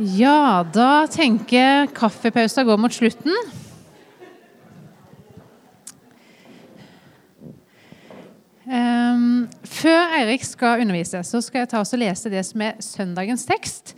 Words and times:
Ja, 0.00 0.64
da 0.72 1.04
tenker 1.12 1.52
jeg 1.52 1.90
kaffepausen 1.92 2.64
går 2.64 2.78
mot 2.80 2.94
slutten. 2.96 3.34
Um, 8.64 9.50
før 9.68 10.14
Eirik 10.16 10.46
skal 10.48 10.80
undervise, 10.80 11.20
så 11.28 11.42
skal 11.44 11.66
jeg 11.66 11.72
ta 11.74 11.82
oss 11.82 11.92
og 11.92 12.00
lese 12.00 12.32
det 12.32 12.40
som 12.48 12.64
er 12.64 12.80
søndagens 12.80 13.44
tekst. 13.44 13.92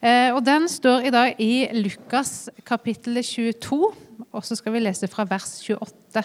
Uh, 0.00 0.32
og 0.32 0.40
Den 0.46 0.64
står 0.70 1.10
i 1.10 1.12
dag 1.12 1.36
i 1.36 1.52
Lukas 1.76 2.48
kapittel 2.64 3.20
22, 3.20 3.92
og 4.32 4.48
så 4.48 4.56
skal 4.56 4.72
vi 4.72 4.86
lese 4.86 5.12
fra 5.12 5.28
vers 5.28 5.58
28. 5.60 6.24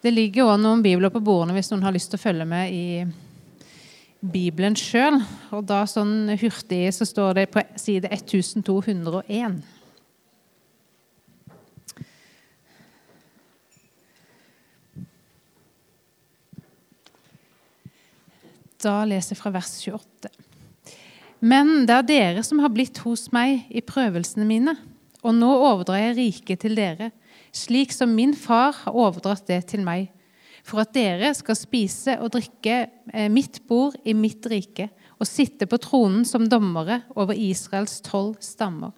Det 0.00 0.14
ligger 0.14 0.48
òg 0.48 0.62
noen 0.62 0.80
bibler 0.80 1.12
på 1.12 1.20
bordene 1.20 1.58
hvis 1.58 1.68
noen 1.74 1.84
har 1.84 1.92
lyst 1.92 2.14
til 2.14 2.20
å 2.20 2.24
følge 2.30 2.48
med 2.48 2.72
i 2.72 2.86
Bibelen 4.20 4.74
sjøl. 4.78 5.20
Og 5.54 5.66
da 5.68 5.84
sånn 5.86 6.32
hurtig 6.40 6.86
så 6.96 7.06
står 7.06 7.38
det 7.38 7.48
på 7.54 7.62
side 7.78 8.10
1201. 8.10 9.60
Da 18.78 19.00
leser 19.10 19.34
jeg 19.34 19.40
fra 19.40 19.50
vers 19.54 19.72
28. 19.82 20.30
Men 21.38 21.86
det 21.86 21.94
er 21.94 22.06
dere 22.06 22.44
som 22.46 22.60
har 22.62 22.70
blitt 22.74 22.98
hos 23.04 23.28
meg 23.34 23.66
i 23.70 23.82
prøvelsene 23.82 24.46
mine, 24.46 24.74
og 25.22 25.34
nå 25.34 25.48
overdrar 25.50 26.00
jeg 26.02 26.16
riket 26.18 26.62
til 26.62 26.78
dere, 26.78 27.10
slik 27.54 27.94
som 27.94 28.10
min 28.14 28.34
far 28.38 28.74
har 28.84 28.94
overdratt 28.94 29.46
det 29.50 29.64
til 29.70 29.82
meg 29.86 30.10
for 30.68 30.82
at 30.84 30.92
dere 30.92 31.32
skal 31.36 31.56
spise 31.56 32.18
og 32.20 32.32
drikke 32.34 32.78
eh, 33.12 33.28
mitt 33.32 33.62
bord 33.68 33.96
i 34.04 34.14
mitt 34.16 34.44
rike 34.50 34.90
og 35.18 35.26
sitte 35.26 35.66
på 35.68 35.80
tronen 35.82 36.26
som 36.28 36.46
dommere 36.50 37.02
over 37.16 37.36
Israels 37.36 37.98
tolv 38.04 38.36
stammer. 38.44 38.92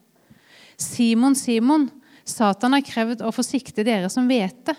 Simon, 0.81 1.37
Simon, 1.37 1.89
Satan 2.25 2.75
har 2.77 2.85
krevd 2.85 3.23
å 3.25 3.33
forsikte 3.35 3.85
dere 3.87 4.11
som 4.13 4.29
vet 4.31 4.65
det, 4.67 4.77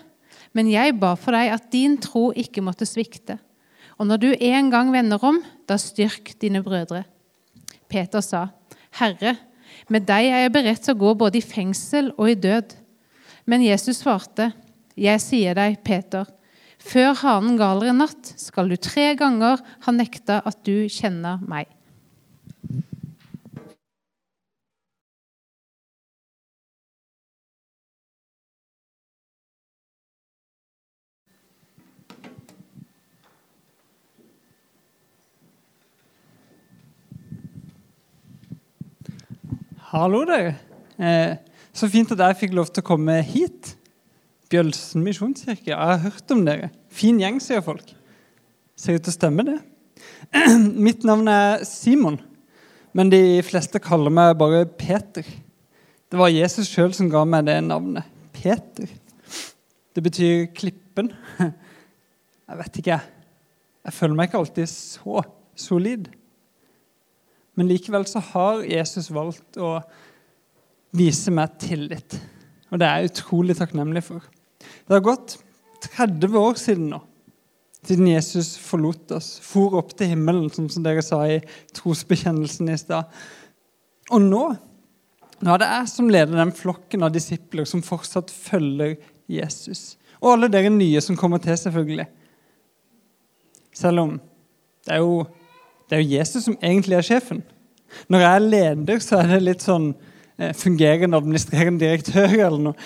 men 0.52 0.68
jeg 0.68 0.96
ba 1.00 1.14
for 1.16 1.34
deg 1.34 1.54
at 1.54 1.70
din 1.72 1.96
tro 2.02 2.30
ikke 2.36 2.64
måtte 2.64 2.86
svikte. 2.88 3.38
Og 3.98 4.08
når 4.08 4.20
du 4.20 4.28
en 4.34 4.68
gang 4.72 4.92
vender 4.92 5.22
om, 5.24 5.40
da 5.68 5.78
styrk 5.80 6.34
dine 6.42 6.62
brødre. 6.64 7.04
Peter 7.88 8.24
sa, 8.24 8.48
Herre, 8.98 9.36
med 9.88 10.04
deg 10.08 10.28
er 10.28 10.44
jeg 10.44 10.54
beredt 10.54 10.84
til 10.84 10.94
å 10.94 11.00
gå 11.00 11.14
både 11.18 11.40
i 11.40 11.44
fengsel 11.44 12.10
og 12.16 12.30
i 12.32 12.38
død. 12.38 12.74
Men 13.48 13.64
Jesus 13.64 14.02
svarte, 14.02 14.52
Jeg 14.96 15.20
sier 15.24 15.56
deg, 15.56 15.78
Peter, 15.84 16.26
før 16.82 17.14
hanen 17.22 17.58
galer 17.60 17.92
i 17.92 17.94
natt, 17.96 18.34
skal 18.40 18.70
du 18.70 18.76
tre 18.80 19.12
ganger 19.18 19.62
ha 19.86 19.94
nekta 19.94 20.42
at 20.48 20.64
du 20.66 20.88
kjenner 20.90 21.40
meg. 21.46 21.70
Hallo, 39.92 40.22
dere. 40.24 40.54
Eh, 40.96 41.34
så 41.76 41.84
fint 41.92 42.14
at 42.14 42.20
jeg 42.24 42.36
fikk 42.40 42.54
lov 42.56 42.70
til 42.72 42.80
å 42.80 42.86
komme 42.94 43.18
hit. 43.28 43.74
Bjølsen 44.52 45.04
misjonskirke. 45.04 45.70
Jeg 45.70 45.78
har 45.78 46.02
hørt 46.02 46.34
om 46.34 46.42
dere. 46.44 46.68
Fin 46.92 47.20
gjeng, 47.20 47.38
sier 47.40 47.62
folk. 47.64 47.94
Ser 48.76 48.98
ut 48.98 49.06
til 49.06 49.12
å 49.12 49.16
stemme, 49.16 49.46
det. 49.48 49.58
Mitt 50.86 51.06
navn 51.08 51.30
er 51.30 51.62
Simon, 51.68 52.18
men 52.92 53.12
de 53.12 53.40
fleste 53.46 53.80
kaller 53.80 54.12
meg 54.12 54.34
bare 54.40 54.66
Peter. 54.66 55.24
Det 56.12 56.20
var 56.20 56.32
Jesus 56.32 56.68
sjøl 56.68 56.92
som 56.96 57.08
ga 57.12 57.24
meg 57.24 57.46
det 57.48 57.56
navnet. 57.64 58.08
Peter. 58.36 58.90
Det 59.92 60.04
betyr 60.04 60.50
klippen. 60.56 61.12
Jeg 62.52 62.58
vet 62.58 62.78
ikke, 62.82 62.96
jeg. 62.98 63.22
Jeg 63.86 63.94
føler 63.96 64.16
meg 64.18 64.28
ikke 64.28 64.40
alltid 64.42 64.68
så 64.68 65.22
solid. 65.56 66.10
Men 67.56 67.70
likevel 67.70 68.04
så 68.10 68.20
har 68.32 68.60
Jesus 68.68 69.08
valgt 69.14 69.56
å 69.56 69.78
vise 70.92 71.32
meg 71.32 71.54
tillit. 71.62 72.18
Og 72.68 72.80
det 72.80 72.88
er 72.88 73.00
jeg 73.00 73.12
utrolig 73.14 73.56
takknemlig 73.56 74.02
for. 74.04 74.26
Det 74.86 74.96
har 74.96 75.04
gått 75.04 75.38
30 75.96 76.36
år 76.38 76.58
siden 76.60 76.90
nå, 76.92 77.00
siden 77.86 78.10
Jesus 78.10 78.54
forlot 78.62 79.14
oss, 79.16 79.34
for 79.42 79.78
opp 79.80 79.94
til 79.98 80.12
himmelen, 80.12 80.50
som 80.52 80.68
dere 80.84 81.02
sa 81.04 81.22
i 81.26 81.40
trosbekjennelsen 81.76 82.70
i 82.70 82.78
stad. 82.78 83.10
Og 84.12 84.22
nå, 84.22 84.42
nå 85.42 85.54
er 85.54 85.62
det 85.62 85.70
jeg 85.72 85.90
som 85.94 86.10
leder 86.12 86.38
den 86.38 86.54
flokken 86.54 87.06
av 87.06 87.14
disipler 87.14 87.66
som 87.68 87.82
fortsatt 87.84 88.30
følger 88.30 88.96
Jesus. 89.30 89.96
Og 90.22 90.36
alle 90.36 90.50
dere 90.52 90.70
nye 90.70 91.00
som 91.02 91.18
kommer 91.18 91.42
til, 91.42 91.56
selvfølgelig. 91.58 92.06
Selv 93.74 94.04
om 94.04 94.14
det 94.86 94.94
er 94.94 95.02
jo, 95.02 95.24
det 95.88 95.96
er 95.96 96.02
jo 96.02 96.14
Jesus 96.18 96.46
som 96.46 96.58
egentlig 96.60 96.98
er 96.98 97.06
sjefen. 97.06 97.42
Når 98.08 98.24
jeg 98.24 98.34
er 98.34 98.46
leder, 98.54 99.02
så 99.02 99.20
er 99.20 99.34
det 99.34 99.42
litt 99.42 99.64
sånn 99.64 99.90
eh, 100.38 100.52
fungerende 100.56 101.18
administrerende 101.18 101.82
direktør 101.82 102.36
eller 102.46 102.62
noe. 102.70 102.76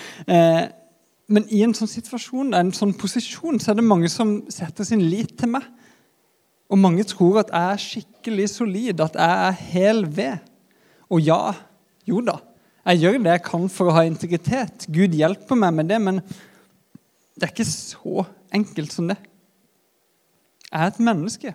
Men 1.27 1.47
i 1.51 1.59
en 1.65 1.73
sånn 1.75 1.89
situasjon, 1.91 2.53
en 2.55 2.71
sånn 2.75 2.93
posisjon, 2.95 3.59
så 3.59 3.73
er 3.73 3.79
det 3.79 3.87
mange 3.87 4.09
som 4.11 4.39
setter 4.51 4.87
sin 4.87 5.03
lit 5.03 5.33
til 5.39 5.51
meg. 5.57 5.65
Og 6.71 6.79
mange 6.79 7.03
tror 7.07 7.41
at 7.41 7.51
jeg 7.51 7.73
er 7.73 7.83
skikkelig 7.83 8.49
solid, 8.53 9.03
at 9.03 9.15
jeg 9.19 9.47
er 9.47 9.57
hel 9.73 10.03
ved. 10.07 10.47
Og 11.11 11.23
ja, 11.23 11.51
jo 12.07 12.21
da, 12.23 12.39
jeg 12.87 13.03
gjør 13.03 13.17
det 13.23 13.33
jeg 13.35 13.43
kan 13.43 13.67
for 13.71 13.89
å 13.89 13.95
ha 13.97 14.03
integritet. 14.07 14.87
Gud 14.91 15.15
hjelper 15.15 15.59
meg 15.59 15.75
med 15.75 15.89
det, 15.91 15.99
men 16.03 16.21
det 17.35 17.47
er 17.47 17.51
ikke 17.51 17.67
så 17.67 18.23
enkelt 18.55 18.95
som 18.95 19.11
det. 19.11 19.17
Jeg 20.67 20.79
er 20.79 20.91
et 20.91 21.01
menneske, 21.03 21.53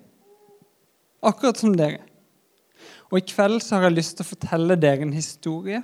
akkurat 1.24 1.60
som 1.60 1.72
dere. 1.76 2.02
Og 3.12 3.20
i 3.20 3.24
kveld 3.28 3.60
så 3.64 3.76
har 3.76 3.88
jeg 3.88 3.98
lyst 3.98 4.16
til 4.18 4.24
å 4.24 4.30
fortelle 4.32 4.76
dere 4.80 5.04
en 5.04 5.16
historie 5.16 5.80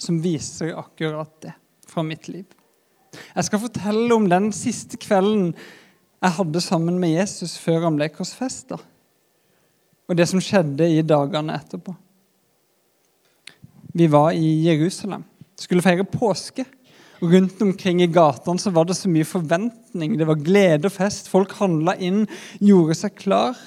som 0.00 0.20
viser 0.24 0.72
akkurat 0.76 1.32
det 1.44 1.54
fra 1.88 2.04
mitt 2.04 2.28
liv. 2.28 2.48
Jeg 3.10 3.46
skal 3.46 3.62
fortelle 3.62 4.14
om 4.14 4.28
den 4.30 4.50
siste 4.54 4.98
kvelden 5.00 5.52
jeg 6.20 6.36
hadde 6.36 6.60
sammen 6.60 6.98
med 7.00 7.14
Jesus 7.14 7.56
før 7.58 7.86
han 7.86 7.96
ble 7.96 8.10
korsfesta, 8.12 8.76
og 10.10 10.18
det 10.18 10.26
som 10.28 10.42
skjedde 10.42 10.88
i 10.90 11.00
dagene 11.06 11.56
etterpå. 11.56 11.94
Vi 13.96 14.06
var 14.10 14.34
i 14.36 14.50
Jerusalem, 14.66 15.24
skulle 15.58 15.82
feire 15.82 16.04
påske. 16.06 16.66
Og 17.20 17.34
Rundt 17.34 17.60
omkring 17.62 18.00
i 18.00 18.08
gatene 18.08 18.72
var 18.72 18.86
det 18.88 18.96
så 18.96 19.10
mye 19.12 19.28
forventning. 19.28 20.14
Det 20.16 20.26
var 20.26 20.40
glede 20.40 20.88
og 20.88 20.94
fest. 20.94 21.28
Folk 21.28 21.52
handla 21.58 21.92
inn, 22.00 22.22
gjorde 22.64 22.96
seg 22.96 23.16
klar. 23.18 23.58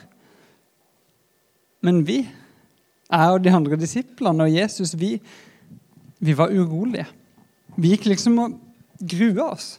Men 1.86 2.02
vi, 2.08 2.24
jeg 3.12 3.36
og 3.36 3.44
de 3.44 3.54
andre 3.54 3.78
disiplene 3.78 4.48
og 4.48 4.56
Jesus, 4.56 4.96
vi, 4.98 5.20
vi 6.18 6.38
var 6.38 6.50
urolige. 6.50 7.06
Vi 7.78 7.94
gikk 7.94 8.08
liksom 8.10 8.40
og 8.42 8.58
grua 9.10 9.52
oss. 9.54 9.70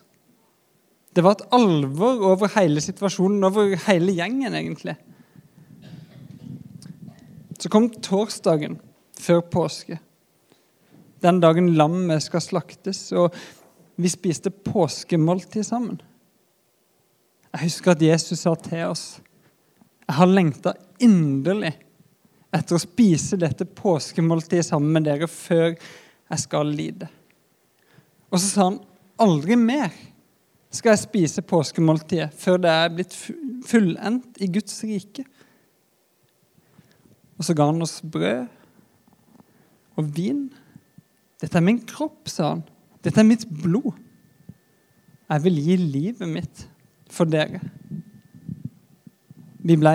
Det 1.14 1.22
var 1.22 1.36
et 1.36 1.46
alvor 1.54 2.22
over 2.32 2.50
hele 2.56 2.82
situasjonen, 2.82 3.44
over 3.46 3.76
hele 3.86 4.14
gjengen, 4.16 4.54
egentlig. 4.54 4.96
Så 7.58 7.70
kom 7.70 7.86
torsdagen 8.02 8.80
før 9.20 9.44
påske. 9.46 10.00
Den 11.22 11.38
dagen 11.40 11.70
lammet 11.78 12.24
skal 12.26 12.42
slaktes, 12.44 13.06
og 13.16 13.36
vi 13.96 14.10
spiste 14.10 14.50
påskemåltid 14.50 15.64
sammen. 15.64 16.00
Jeg 17.54 17.68
husker 17.68 17.94
at 17.94 18.02
Jesus 18.02 18.42
sa 18.42 18.56
til 18.58 18.88
oss 18.90 19.06
jeg 20.04 20.18
har 20.18 20.28
lengta 20.28 20.74
inderlig 21.00 21.70
etter 22.54 22.76
å 22.76 22.82
spise 22.82 23.38
dette 23.40 23.64
påskemåltidet 23.64 24.66
sammen 24.66 24.92
med 24.92 25.06
dere 25.08 25.28
før 25.30 25.70
jeg 25.72 26.42
skal 26.42 26.68
lide. 26.76 27.08
Og 28.28 28.36
så 28.36 28.44
sa 28.50 28.66
han 28.68 28.82
Aldri 29.22 29.56
mer 29.58 29.92
skal 30.74 30.94
jeg 30.94 31.04
spise 31.04 31.44
påskemåltidet 31.46 32.32
før 32.34 32.58
det 32.64 32.70
er 32.72 32.94
blitt 32.96 33.14
fullendt 33.68 34.40
i 34.42 34.48
Guds 34.50 34.80
rike. 34.86 35.22
Og 37.38 37.46
så 37.46 37.54
ga 37.54 37.68
han 37.70 37.82
oss 37.84 38.00
brød 38.02 38.46
og 39.94 40.08
vin. 40.16 40.48
Dette 41.38 41.58
er 41.58 41.66
min 41.66 41.78
kropp, 41.86 42.26
sa 42.30 42.54
han. 42.54 42.64
Dette 43.04 43.22
er 43.22 43.28
mitt 43.28 43.46
blod. 43.46 43.92
Jeg 45.30 45.44
vil 45.46 45.60
gi 45.62 45.76
livet 45.78 46.30
mitt 46.30 46.64
for 47.10 47.30
dere. 47.30 47.60
Vi 49.64 49.78
ble 49.80 49.94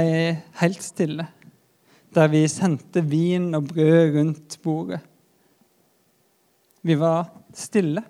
helt 0.61 0.83
stille 0.83 1.27
der 2.15 2.29
vi 2.31 2.47
sendte 2.49 3.03
vin 3.05 3.51
og 3.53 3.67
brød 3.69 4.15
rundt 4.15 4.55
bordet. 4.63 4.99
Vi 6.81 6.95
var 6.99 7.27
stille. 7.53 8.01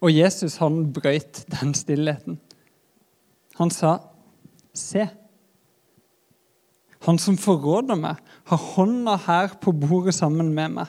Og 0.00 0.12
Jesus 0.14 0.58
han 0.62 0.84
brøyt 0.94 1.44
den 1.52 1.74
stillheten. 1.74 2.38
Han 3.58 3.70
sa, 3.70 3.98
'Se'. 4.74 5.08
Han 7.06 7.18
som 7.18 7.36
forråder 7.38 7.94
meg, 7.94 8.16
har 8.44 8.56
hånda 8.56 9.16
her 9.26 9.48
på 9.62 9.72
bordet 9.72 10.14
sammen 10.14 10.54
med 10.54 10.68
meg. 10.68 10.86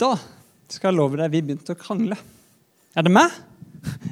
Da 0.00 0.14
skal 0.68 0.90
jeg 0.90 0.96
love 0.96 1.18
deg 1.18 1.32
vi 1.34 1.42
begynte 1.42 1.74
å 1.74 1.78
krangle. 1.78 2.16
Er 2.96 3.02
det 3.02 3.12
meg? 3.12 3.30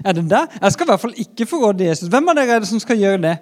Er 0.05 0.16
det 0.16 0.26
deg? 0.31 0.56
Jeg 0.60 0.72
skal 0.72 0.87
i 0.87 0.90
hvert 0.90 1.00
fall 1.00 1.20
ikke 1.25 1.46
forråde 1.46 1.87
Jesus. 1.87 2.10
Hvem 2.12 2.28
av 2.28 2.38
dere 2.38 2.56
er 2.56 2.64
det 2.64 2.70
som 2.70 2.82
skal 2.82 3.00
gjøre 3.00 3.22
det? 3.22 3.37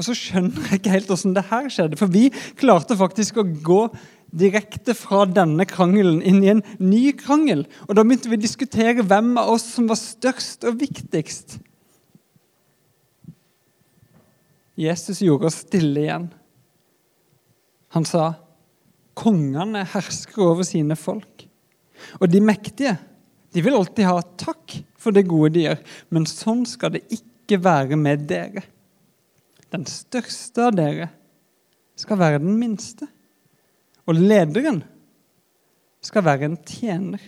Og 0.00 0.06
så 0.06 0.14
skjønner 0.16 0.70
jeg 0.70 0.80
ikke 0.80 0.94
helt 0.94 1.10
åssen 1.12 1.34
det 1.36 1.44
her 1.50 1.66
skjedde, 1.68 1.98
for 2.00 2.08
vi 2.08 2.30
klarte 2.56 2.96
faktisk 2.96 3.42
å 3.42 3.44
gå 3.44 3.82
direkte 4.30 4.94
fra 4.94 5.24
denne 5.28 5.66
krangelen 5.68 6.20
inn 6.22 6.42
i 6.44 6.52
en 6.52 6.62
ny 6.78 7.10
krangel. 7.18 7.64
Og 7.88 7.96
da 7.96 8.04
begynte 8.04 8.30
vi 8.30 8.38
å 8.38 8.42
diskutere 8.42 9.04
hvem 9.06 9.34
av 9.40 9.52
oss 9.56 9.66
som 9.74 9.88
var 9.90 9.98
størst 10.00 10.66
og 10.68 10.78
viktigst. 10.82 11.58
Jesus 14.80 15.20
gjorde 15.20 15.50
oss 15.50 15.60
stille 15.66 16.06
igjen. 16.06 16.30
Han 17.92 18.06
sa, 18.06 18.34
'Kongene 19.14 19.84
hersker 19.84 20.42
over 20.46 20.64
sine 20.64 20.96
folk.' 20.96 21.48
Og 22.20 22.30
de 22.30 22.40
mektige 22.40 22.96
de 23.52 23.60
vil 23.60 23.74
alltid 23.74 24.06
ha 24.06 24.20
takk 24.38 24.78
for 25.00 25.12
det 25.12 25.26
gode 25.28 25.54
de 25.56 25.66
gjør, 25.66 25.80
men 26.14 26.28
sånn 26.28 26.62
skal 26.68 26.94
det 26.94 27.02
ikke 27.10 27.58
være 27.60 27.98
med 27.98 28.28
dere. 28.30 28.62
Den 29.74 29.86
største 29.90 30.68
av 30.68 30.76
dere 30.78 31.10
skal 31.98 32.20
være 32.20 32.42
den 32.42 32.56
minste. 32.58 33.08
Og 34.10 34.18
lederen 34.18 34.82
skal 36.02 36.24
være 36.26 36.48
en 36.48 36.58
tjener. 36.66 37.22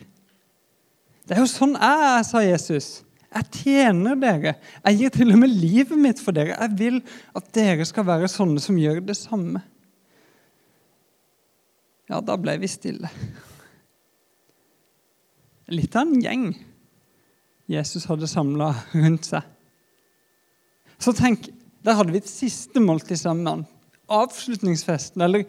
Det 1.22 1.36
er 1.36 1.44
jo 1.44 1.50
sånn 1.50 1.76
jeg 1.78 2.06
er, 2.08 2.24
sa 2.26 2.42
Jesus. 2.42 2.88
Jeg 3.32 3.48
tjener 3.54 4.18
dere. 4.18 4.56
Jeg 4.82 4.98
gir 4.98 5.12
til 5.14 5.32
og 5.32 5.38
med 5.40 5.54
livet 5.54 5.96
mitt 6.00 6.20
for 6.20 6.36
dere. 6.36 6.56
Jeg 6.58 6.78
vil 6.80 6.98
at 7.38 7.52
dere 7.54 7.86
skal 7.88 8.08
være 8.08 8.30
sånne 8.30 8.60
som 8.60 8.80
gjør 8.80 9.00
det 9.06 9.16
samme. 9.16 9.62
Ja, 12.10 12.18
da 12.20 12.36
ble 12.36 12.58
vi 12.60 12.68
stille. 12.68 13.08
Litt 15.72 15.94
av 15.96 16.10
en 16.10 16.20
gjeng 16.20 16.50
Jesus 17.70 18.04
hadde 18.10 18.28
samla 18.28 18.72
rundt 18.92 19.30
seg. 19.30 19.46
Så 21.00 21.14
tenk, 21.16 21.48
Der 21.82 21.96
hadde 21.98 22.12
vi 22.14 22.20
et 22.20 22.28
siste 22.30 22.78
måltid 22.78 23.18
sammen. 23.18 23.64
Avslutningsfesten, 24.06 25.22
eller 25.24 25.42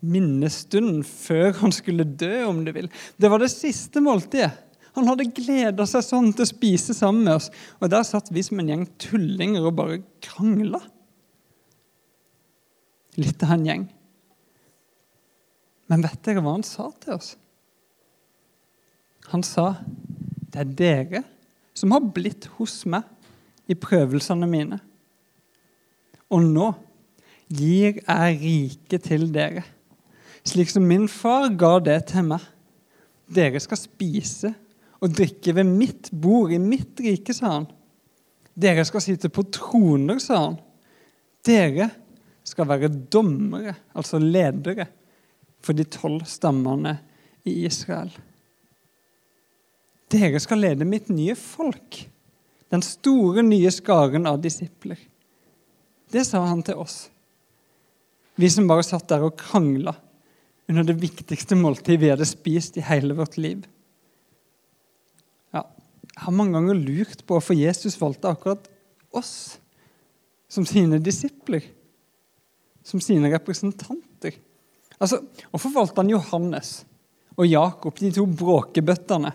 minnestunden 0.00 1.02
før 1.06 1.52
han 1.62 1.74
skulle 1.74 2.06
dø, 2.06 2.46
om 2.46 2.62
du 2.66 2.72
vil. 2.74 2.90
Det 3.18 3.30
var 3.30 3.42
det 3.42 3.50
siste 3.52 4.02
måltidet. 4.04 4.52
Han 4.98 5.06
hadde 5.06 5.28
gleda 5.34 5.84
seg 5.86 6.02
sånn 6.02 6.32
til 6.32 6.42
å 6.42 6.50
spise 6.50 6.94
sammen 6.96 7.26
med 7.26 7.38
oss. 7.38 7.50
Og 7.78 7.90
der 7.92 8.06
satt 8.06 8.32
vi 8.34 8.42
som 8.42 8.58
en 8.58 8.70
gjeng 8.72 8.86
tullinger 8.98 9.68
og 9.68 9.76
bare 9.78 10.00
krangla. 10.24 10.80
Litt 13.18 13.42
av 13.46 13.54
en 13.54 13.68
gjeng. 13.68 13.86
Men 15.88 16.02
vet 16.04 16.20
dere 16.26 16.42
hva 16.44 16.56
han 16.56 16.66
sa 16.66 16.88
til 17.00 17.14
oss? 17.16 17.36
Han 19.32 19.42
sa, 19.44 19.76
'Det 20.50 20.60
er 20.60 20.74
dere 20.74 21.24
som 21.74 21.92
har 21.92 22.00
blitt 22.00 22.46
hos 22.56 22.84
meg 22.86 23.04
i 23.68 23.74
prøvelsene 23.74 24.48
mine.' 24.48 24.80
Og 26.30 26.42
nå 26.42 26.74
gir 27.48 28.00
jeg 28.02 28.40
riket 28.40 29.04
til 29.04 29.30
dere 29.32 29.64
slik 30.46 30.70
som 30.70 30.86
min 30.88 31.08
far 31.10 31.48
ga 31.58 31.78
det 31.82 31.98
til 32.12 32.28
meg. 32.30 32.44
Dere 33.28 33.60
skal 33.60 33.80
spise 33.80 34.52
og 34.98 35.14
drikke 35.14 35.54
ved 35.54 35.68
mitt 35.68 36.10
bord 36.10 36.52
i 36.52 36.60
mitt 36.62 37.00
rike, 37.04 37.34
sa 37.34 37.58
han. 37.58 37.68
Dere 38.58 38.84
skal 38.86 39.04
sitte 39.04 39.30
på 39.30 39.44
troner, 39.54 40.18
sa 40.22 40.40
han. 40.48 40.56
Dere 41.46 41.90
skal 42.48 42.68
være 42.68 42.90
dommere, 42.90 43.76
altså 43.94 44.18
ledere, 44.18 44.88
for 45.62 45.76
de 45.76 45.86
tolv 45.90 46.24
stammene 46.26 46.96
i 47.46 47.54
Israel. 47.66 48.10
Dere 50.08 50.40
skal 50.40 50.62
lede 50.64 50.88
mitt 50.88 51.10
nye 51.12 51.36
folk, 51.38 52.00
den 52.72 52.82
store, 52.84 53.44
nye 53.44 53.70
skaren 53.72 54.26
av 54.28 54.40
disipler. 54.40 54.98
Det 56.08 56.24
sa 56.24 56.40
han 56.46 56.64
til 56.64 56.80
oss, 56.80 57.08
vi 58.38 58.48
som 58.50 58.68
bare 58.70 58.86
satt 58.86 59.08
der 59.10 59.26
og 59.26 59.36
krangla 59.36 59.92
under 60.68 60.84
det 60.84 60.98
viktigste 61.00 61.56
måltidet 61.56 62.00
vi 62.02 62.10
hadde 62.12 62.28
spist 62.28 62.76
i 62.76 62.84
hele 62.84 63.16
vårt 63.16 63.38
liv. 63.40 63.64
Ja, 65.54 65.64
jeg 66.12 66.24
har 66.26 66.36
mange 66.36 66.58
ganger 66.58 66.76
lurt 66.76 67.24
på 67.24 67.38
hvorfor 67.38 67.56
Jesus 67.56 67.96
valgte 68.00 68.32
akkurat 68.32 68.68
oss 69.16 69.58
som 70.48 70.66
sine 70.68 71.00
disipler, 71.00 71.64
som 72.84 73.00
sine 73.00 73.32
representanter. 73.32 74.36
Altså, 74.98 75.22
Hvorfor 75.50 75.72
valgte 75.74 76.02
han 76.02 76.12
Johannes 76.12 76.82
og 77.38 77.46
Jakob, 77.46 77.98
de 78.00 78.12
to 78.12 78.26
bråkebøttene? 78.26 79.32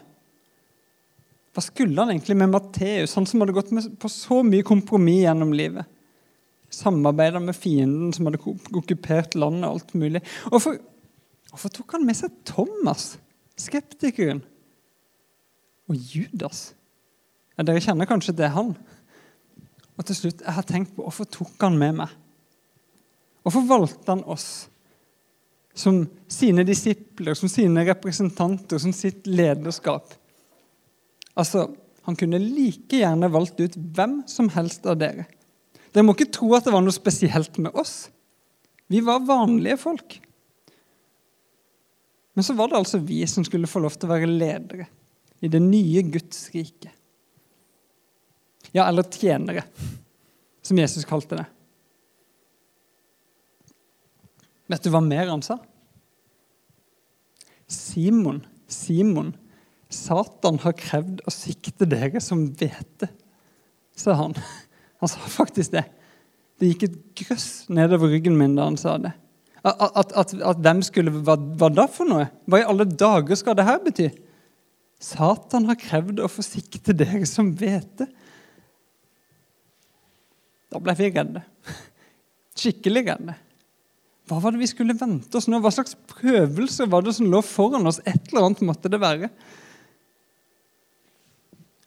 Hva 1.54 1.62
skulle 1.62 2.02
han 2.02 2.12
egentlig 2.12 2.38
med 2.38 2.50
Matteus, 2.50 3.14
han 3.16 3.28
som 3.30 3.44
hadde 3.44 3.54
gått 3.56 3.70
på 4.02 4.10
så 4.10 4.42
mye 4.46 4.66
kompromiss 4.66 5.24
gjennom 5.28 5.54
livet? 5.56 5.90
Samarbeida 6.74 7.38
med 7.42 7.56
fienden 7.56 8.10
som 8.14 8.26
hadde 8.26 8.42
okkupert 8.74 9.38
landet 9.38 9.68
og 9.68 9.78
alt 9.78 9.94
mulig. 9.94 10.24
Og 10.50 10.58
for 10.64 10.82
Hvorfor 11.54 11.70
tok 11.70 11.94
han 11.94 12.06
med 12.08 12.18
seg 12.18 12.34
Thomas, 12.50 13.12
skeptikeren, 13.62 14.40
og 15.86 16.00
Judas? 16.10 16.72
Ja, 17.54 17.66
dere 17.68 17.84
kjenner 17.84 18.10
kanskje 18.10 18.34
det 18.40 18.50
han. 18.56 18.72
Og 19.94 20.08
til 20.08 20.18
slutt, 20.18 20.42
jeg 20.42 20.56
har 20.56 20.66
tenkt 20.66 20.96
på 20.96 21.06
hvorfor 21.06 21.30
tok 21.30 21.54
han 21.62 21.78
med 21.78 22.00
meg? 22.00 22.16
Hvorfor 23.46 23.68
valgte 23.70 24.10
han 24.10 24.24
oss 24.26 24.48
som 25.78 26.02
sine 26.32 26.66
disipler, 26.66 27.38
som 27.38 27.52
sine 27.52 27.86
representanter, 27.86 28.82
som 28.82 28.96
sitt 28.96 29.30
lederskap? 29.30 30.16
Altså, 31.38 31.70
Han 32.04 32.18
kunne 32.20 32.36
like 32.36 32.98
gjerne 33.00 33.30
valgt 33.32 33.62
ut 33.64 33.78
hvem 33.96 34.26
som 34.28 34.50
helst 34.52 34.84
av 34.92 34.98
dere. 35.00 35.24
Dere 35.96 36.04
må 36.04 36.12
ikke 36.18 36.34
tro 36.36 36.50
at 36.52 36.66
det 36.66 36.74
var 36.74 36.84
noe 36.84 36.92
spesielt 36.92 37.56
med 37.64 37.72
oss. 37.80 38.10
Vi 38.92 39.00
var 39.00 39.24
vanlige 39.24 39.78
folk. 39.80 40.18
Men 42.34 42.44
så 42.44 42.56
var 42.58 42.70
det 42.70 42.80
altså 42.80 42.98
vi 42.98 43.22
som 43.30 43.46
skulle 43.46 43.70
få 43.70 43.82
lov 43.84 43.96
til 43.98 44.10
å 44.10 44.14
være 44.14 44.30
ledere 44.30 44.88
i 45.44 45.50
det 45.52 45.62
nye 45.62 46.02
Guds 46.08 46.48
rike. 46.54 46.92
Ja, 48.74 48.88
eller 48.88 49.06
tjenere, 49.06 49.66
som 50.66 50.80
Jesus 50.80 51.06
kalte 51.06 51.38
det. 51.42 51.46
Vet 54.72 54.86
du 54.86 54.90
hva 54.94 55.04
mer 55.04 55.30
han 55.30 55.44
sa? 55.46 55.60
Simon, 57.70 58.42
Simon, 58.72 59.34
Satan 59.94 60.58
har 60.64 60.78
krevd 60.78 61.22
å 61.28 61.34
sikte 61.34 61.86
dere 61.90 62.22
som 62.24 62.48
hvete, 62.50 63.12
sa 63.94 64.16
han. 64.18 64.34
Han 65.04 65.12
sa 65.12 65.22
faktisk 65.30 65.76
det. 65.76 65.84
Det 66.58 66.72
gikk 66.72 66.88
et 66.88 66.98
grøss 67.20 67.48
nedover 67.70 68.10
ryggen 68.14 68.38
min 68.40 68.56
da 68.58 68.66
han 68.70 68.80
sa 68.80 68.96
det. 69.02 69.12
At, 69.64 70.12
at, 70.12 70.34
at, 70.36 70.60
hvem 70.60 70.82
skulle 70.84 71.14
hva, 71.24 71.38
hva 71.40 71.70
da 71.72 71.86
for 71.88 72.10
noe? 72.10 72.26
Hva 72.52 72.60
i 72.60 72.68
alle 72.68 72.84
dager 72.84 73.38
skal 73.40 73.56
det 73.56 73.68
her 73.68 73.80
bety? 73.84 74.10
Satan 75.04 75.70
har 75.70 75.80
krevd 75.80 76.20
å 76.24 76.32
forsikte 76.32 76.96
dere 76.96 77.24
som 77.28 77.54
vet 77.60 77.88
det. 78.02 78.10
Da 80.74 80.82
ble 80.84 80.96
vi 81.00 81.10
redde. 81.14 81.44
Skikkelig 82.60 83.06
redde. 83.08 83.38
Hva 84.28 84.40
var 84.44 84.56
det 84.56 84.64
vi 84.64 84.70
skulle 84.72 84.96
vente 84.98 85.38
oss 85.38 85.50
nå? 85.52 85.60
Hva 85.64 85.72
slags 85.76 85.96
prøvelser 86.12 86.88
var 86.92 87.04
det 87.04 87.16
som 87.18 87.28
lå 87.32 87.44
foran 87.46 87.88
oss? 87.88 88.00
Et 88.08 88.32
eller 88.32 88.48
annet 88.48 88.64
måtte 88.68 88.92
det 88.92 89.00
være. 89.04 89.30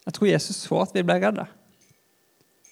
Jeg 0.07 0.15
tror 0.15 0.29
Jesus 0.29 0.61
så 0.63 0.81
at 0.85 0.93
vi 0.95 1.05
ble 1.05 1.17
redde. 1.21 1.47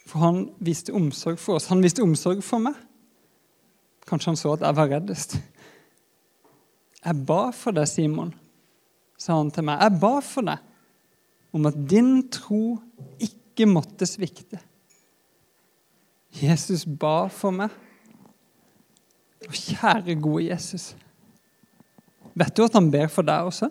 For 0.06 0.22
han 0.22 0.44
viste 0.64 0.94
omsorg 0.96 1.42
for 1.42 1.58
oss. 1.58 1.70
Han 1.74 1.82
viste 1.84 2.06
omsorg 2.06 2.46
for 2.46 2.62
meg. 2.64 2.78
Kanskje 4.06 4.32
han 4.32 4.40
så 4.40 4.54
at 4.56 4.66
jeg 4.66 4.78
var 4.78 4.92
reddest. 4.92 5.38
Jeg 7.06 7.26
ba 7.28 7.42
for 7.54 7.76
deg, 7.76 7.88
Simon, 7.90 8.32
sa 9.18 9.38
han 9.38 9.52
til 9.54 9.66
meg. 9.66 9.82
Jeg 9.82 10.02
ba 10.02 10.14
for 10.26 10.46
deg 10.46 11.56
om 11.56 11.70
at 11.70 11.78
din 11.90 12.18
tro 12.34 12.78
ikke 13.22 13.68
måtte 13.70 14.08
svikte. 14.10 14.60
Jesus 16.36 16.84
ba 16.86 17.30
for 17.32 17.56
meg. 17.56 17.72
Og 19.46 19.54
kjære, 19.54 20.18
gode 20.20 20.50
Jesus. 20.50 20.96
Vet 22.36 22.58
du 22.58 22.66
at 22.66 22.76
han 22.76 22.90
ber 22.92 23.08
for 23.12 23.26
deg 23.26 23.48
også? 23.48 23.70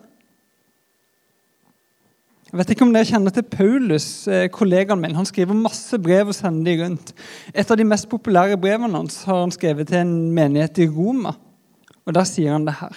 Jeg 2.54 2.61
vet 2.61 2.70
ikke 2.70 2.84
om 2.87 2.92
dere 2.94 3.06
kjenner 3.08 3.32
til 3.34 3.42
Paulus, 3.50 4.04
eh, 4.30 4.44
kollegaen 4.46 5.00
min. 5.02 5.16
Han 5.18 5.26
skriver 5.26 5.56
masse 5.58 5.99
brev 5.99 6.28
og 6.30 6.37
sender 6.37 6.68
de 6.68 6.84
rundt. 6.84 7.08
Et 7.50 7.68
av 7.68 7.76
de 7.76 7.82
mest 7.82 8.06
populære 8.06 8.54
brevene 8.62 8.94
hans 8.94 9.25
har 9.26 9.40
han 9.40 9.50
skrevet 9.50 9.88
til 9.88 9.96
en 9.99 10.30
menighet 10.30 10.78
i 10.78 10.87
Roma. 10.87 11.32
Og 12.06 12.14
Der 12.14 12.23
sier 12.23 12.52
han 12.52 12.64
det 12.64 12.76
her. 12.78 12.94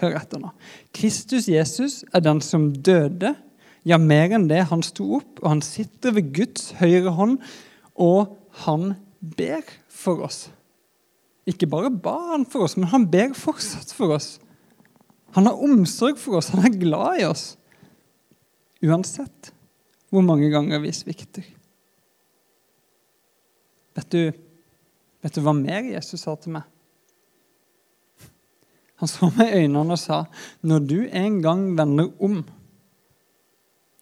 Hør 0.00 0.16
etter 0.16 0.40
nå. 0.40 0.52
Kristus 0.94 1.50
Jesus 1.52 2.02
er 2.14 2.20
den 2.20 2.40
som 2.40 2.72
døde. 2.72 3.34
Ja, 3.84 3.98
mer 3.98 4.32
enn 4.32 4.48
det. 4.48 4.70
Han 4.70 4.82
sto 4.82 5.18
opp, 5.18 5.36
og 5.42 5.50
han 5.50 5.60
sitter 5.60 6.10
ved 6.16 6.32
Guds 6.32 6.70
høyre 6.80 7.12
hånd 7.12 7.38
Og 7.94 8.38
han 8.64 8.94
ber 9.20 9.68
for 9.86 10.24
oss. 10.24 10.48
Ikke 11.46 11.66
bare 11.66 11.90
ba 11.90 12.16
han 12.32 12.46
for 12.46 12.64
oss, 12.64 12.78
men 12.78 12.88
han 12.88 13.04
ber 13.06 13.36
fortsatt 13.36 13.92
for 13.92 14.16
oss. 14.16 14.40
Han 15.36 15.44
har 15.44 15.60
omsorg 15.60 16.16
for 16.16 16.38
oss, 16.40 16.48
han 16.48 16.64
er 16.64 16.80
glad 16.80 17.20
i 17.20 17.28
oss. 17.28 17.58
Uansett 18.84 19.52
hvor 20.14 20.22
mange 20.22 20.46
ganger 20.52 20.78
vi 20.82 20.92
svikter. 20.94 21.46
Vet 23.94 24.10
du, 24.14 24.22
vet 25.22 25.34
du 25.34 25.42
hva 25.42 25.54
mer 25.56 25.86
Jesus 25.88 26.22
sa 26.22 26.36
til 26.38 26.54
meg? 26.54 26.68
Han 29.02 29.10
så 29.10 29.28
meg 29.34 29.50
i 29.50 29.64
øynene 29.64 29.96
og 29.96 29.98
sa, 29.98 30.24
'Når 30.62 30.86
du 30.86 30.98
en 31.10 31.42
gang 31.42 31.76
vender 31.78 32.12
om, 32.22 32.44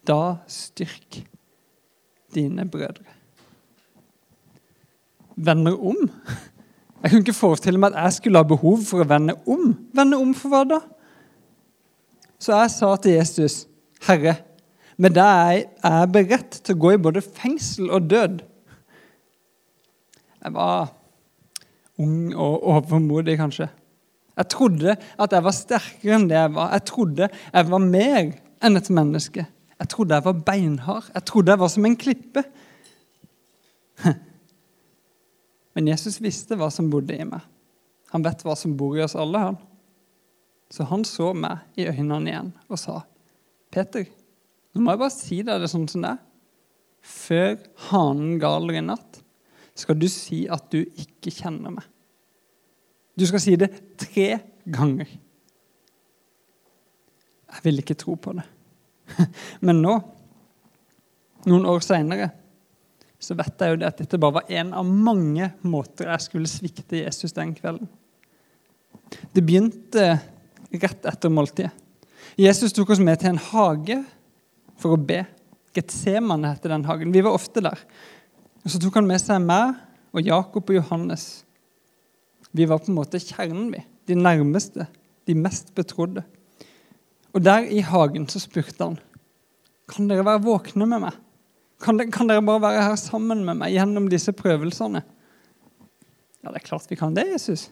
da 0.07 0.37
styrk 0.47 1.25
dine 2.35 2.69
brødre.' 2.69 3.19
Vender 5.37 5.81
om? 5.81 6.11
Jeg 7.03 7.11
kunne 7.11 7.21
ikke 7.25 7.33
forestille 7.33 7.79
meg 7.79 7.95
at 7.95 8.05
jeg 8.05 8.13
skulle 8.13 8.39
ha 8.39 8.47
behov 8.47 8.85
for 8.85 9.03
å 9.03 9.09
vende 9.09 9.35
om. 9.47 9.73
Vende 9.95 10.21
om 10.21 10.35
for 10.35 10.53
hva 10.53 10.63
da? 10.69 10.79
Så 12.39 12.53
jeg 12.53 12.71
sa 12.71 12.97
til 12.97 13.13
Jesus, 13.13 13.67
'Herre, 14.01 14.37
med 14.97 15.15
det 15.17 15.29
jeg 15.83 16.11
beredt 16.13 16.59
til 16.63 16.77
å 16.77 16.83
gå 16.85 16.95
i 16.95 17.03
både 17.03 17.25
fengsel 17.25 17.91
og 17.91 18.11
død.' 18.11 18.43
Jeg 20.43 20.55
var 20.57 20.91
ung 22.03 22.35
og 22.35 22.65
overmodig, 22.67 23.37
kanskje. 23.39 23.69
Jeg 24.37 24.49
trodde 24.49 24.97
at 24.97 25.33
jeg 25.33 25.45
var 25.45 25.55
sterkere 25.55 26.17
enn 26.17 26.29
det 26.31 26.39
jeg 26.39 26.55
var. 26.57 26.73
Jeg 26.73 26.85
trodde 26.89 27.29
jeg 27.29 27.69
var 27.69 27.85
mer 27.85 28.33
enn 28.65 28.81
et 28.81 28.91
menneske. 28.91 29.47
Jeg 29.79 29.91
trodde 29.93 30.17
jeg 30.17 30.25
var 30.25 30.45
beinhard. 30.47 31.11
Jeg 31.15 31.25
trodde 31.29 31.53
jeg 31.53 31.61
var 31.61 31.71
som 31.71 31.87
en 31.87 31.97
klippe. 31.97 32.45
Men 35.75 35.89
Jesus 35.89 36.21
visste 36.23 36.57
hva 36.59 36.71
som 36.73 36.91
bodde 36.91 37.17
i 37.17 37.29
meg. 37.29 37.45
Han 38.13 38.25
vet 38.25 38.43
hva 38.45 38.57
som 38.59 38.75
bor 38.77 38.97
i 38.97 39.05
oss 39.05 39.17
alle. 39.17 39.39
han. 39.39 39.61
Så 40.73 40.85
han 40.89 41.05
så 41.05 41.33
meg 41.37 41.65
i 41.77 41.87
øynene 41.89 42.31
igjen 42.31 42.53
og 42.69 42.79
sa, 42.81 43.03
'Peter, 43.73 44.07
nå 44.73 44.83
må 44.83 44.95
jeg 44.95 45.03
bare 45.03 45.15
si 45.15 45.41
deg 45.45 45.63
det 45.63 45.71
sånn 45.73 45.89
som 45.91 46.05
det 46.05 46.15
er.' 46.15 46.29
Før 47.03 47.57
hanen 47.89 48.37
galer 48.39 48.79
i 48.79 48.85
natt, 48.85 49.19
skal 49.75 49.99
du 49.99 50.07
si 50.11 50.45
at 50.47 50.69
du 50.71 50.85
ikke 50.85 51.33
kjenner 51.35 51.75
meg. 51.75 51.87
Du 53.19 53.25
skal 53.27 53.43
si 53.43 53.57
det 53.59 53.73
tre 54.01 54.39
ganger. 54.71 55.09
Jeg 57.53 57.65
vil 57.67 57.83
ikke 57.83 57.99
tro 57.99 58.15
på 58.17 58.37
det. 58.39 58.45
Men 59.67 59.83
nå, 59.83 59.97
noen 61.51 61.67
år 61.69 61.83
seinere, 61.85 62.31
så 63.23 63.37
vet 63.39 63.61
jeg 63.61 63.75
jo 63.75 63.81
det 63.83 63.91
at 63.91 64.01
dette 64.03 64.19
bare 64.23 64.39
var 64.41 64.55
en 64.63 64.73
av 64.79 64.87
mange 64.87 65.53
måter 65.67 66.11
jeg 66.11 66.27
skulle 66.29 66.51
svikte 66.51 67.03
Jesus 67.03 67.35
den 67.37 67.53
kvelden. 67.59 67.91
Det 69.35 69.45
begynte 69.45 70.07
rett 70.73 71.07
etter 71.07 71.31
måltidet. 71.31 71.71
Jesus 72.39 72.73
tok 72.73 72.95
oss 72.95 73.03
med 73.03 73.21
til 73.21 73.35
en 73.35 73.43
hage 73.51 73.99
for 74.81 74.97
å 74.97 75.01
be. 75.01 75.23
Getsemane 75.77 76.53
heter 76.53 76.75
den 76.75 76.85
hagen. 76.89 77.15
Vi 77.15 77.23
var 77.25 77.37
ofte 77.37 77.63
der. 77.65 77.81
Og 78.63 78.71
Så 78.71 78.81
tok 78.83 79.01
han 79.01 79.09
med 79.09 79.21
seg 79.21 79.41
meg 79.45 79.79
og 80.13 80.27
Jakob 80.27 80.69
og 80.69 80.77
Johannes. 80.77 81.45
Vi 82.53 82.67
var 82.69 82.83
på 82.83 82.93
en 82.93 82.99
måte 82.99 83.21
kjernen, 83.23 83.71
vi. 83.73 83.81
De 84.07 84.19
nærmeste, 84.19 84.87
de 85.27 85.35
mest 85.39 85.73
betrodde. 85.75 86.25
Og 87.33 87.41
der 87.41 87.65
i 87.71 87.81
hagen 87.81 88.29
så 88.29 88.43
spurte 88.43 88.85
han 88.85 89.01
kan 89.93 90.09
dere 90.09 90.25
være 90.25 90.45
våkne 90.45 90.87
med 90.89 91.05
meg. 91.05 91.17
Kan 91.83 91.99
dere, 91.99 92.13
kan 92.15 92.31
dere 92.31 92.45
bare 92.47 92.63
være 92.63 92.85
her 92.87 92.99
sammen 93.01 93.43
med 93.45 93.59
meg 93.61 93.75
gjennom 93.75 94.09
disse 94.11 94.33
prøvelsene? 94.37 95.03
Ja, 96.43 96.51
det 96.51 96.63
er 96.63 96.67
klart 96.67 96.91
vi 96.91 96.99
kan 96.99 97.15
det, 97.17 97.27
Jesus. 97.29 97.69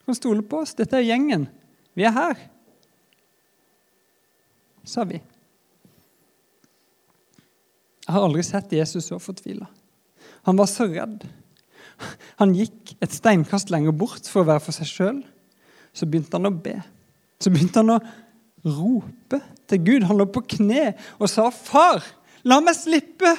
Du 0.00 0.08
kan 0.08 0.18
stole 0.18 0.44
på 0.44 0.62
oss. 0.64 0.74
Dette 0.76 0.98
er 0.98 1.06
gjengen. 1.06 1.46
Vi 1.96 2.06
er 2.08 2.14
her. 2.16 2.40
Sa 4.88 5.04
vi. 5.08 5.20
Jeg 8.08 8.16
har 8.16 8.24
aldri 8.24 8.42
sett 8.46 8.72
Jesus 8.72 9.10
så 9.10 9.18
fortvila. 9.20 9.66
Han 10.48 10.56
var 10.56 10.70
så 10.70 10.86
redd. 10.88 11.26
Han 12.40 12.54
gikk 12.56 12.94
et 13.04 13.12
steinkast 13.12 13.68
lenger 13.74 13.92
bort 13.92 14.30
for 14.32 14.40
å 14.40 14.48
være 14.48 14.62
for 14.64 14.72
seg 14.72 14.88
sjøl. 14.88 15.18
Så 15.92 16.08
begynte 16.08 16.38
han 16.38 16.48
å 16.48 16.54
be. 16.54 16.78
Så 17.36 17.52
begynte 17.52 17.82
han 17.82 17.98
å 17.98 17.98
rope 18.64 19.42
til 19.68 19.82
Gud. 19.84 20.06
Han 20.08 20.22
lå 20.22 20.24
på 20.32 20.40
kne 20.56 20.94
og 21.18 21.28
sa, 21.28 21.50
'Far, 21.52 22.00
la 22.48 22.60
meg 22.64 22.78
slippe!' 22.80 23.36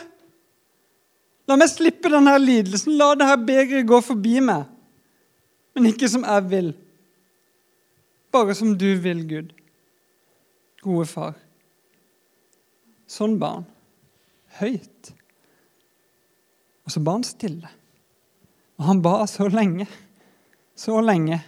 La 1.49 1.55
meg 1.57 1.71
slippe 1.71 2.11
denne 2.13 2.35
lidelsen. 2.37 2.93
La 2.93 3.15
dette 3.17 3.39
begeret 3.41 3.87
gå 3.89 3.97
forbi 4.05 4.37
meg. 4.39 4.67
Men 5.73 5.89
ikke 5.89 6.09
som 6.11 6.21
jeg 6.21 6.45
vil. 6.51 6.69
Bare 8.29 8.53
som 8.53 8.77
du 8.77 8.85
vil, 9.01 9.23
Gud. 9.25 9.49
Gode 10.85 11.07
far. 11.09 11.33
Sånn 13.09 13.39
ba 13.41 13.55
han. 13.55 13.65
Høyt. 14.57 15.11
Og 16.85 16.93
så 16.93 17.01
ba 17.05 17.13
han 17.19 17.25
stille. 17.27 17.69
Og 18.79 18.87
han 18.87 19.01
ba 19.03 19.21
så 19.29 19.49
lenge, 19.51 19.85
så 20.79 21.01
lenge, 21.03 21.41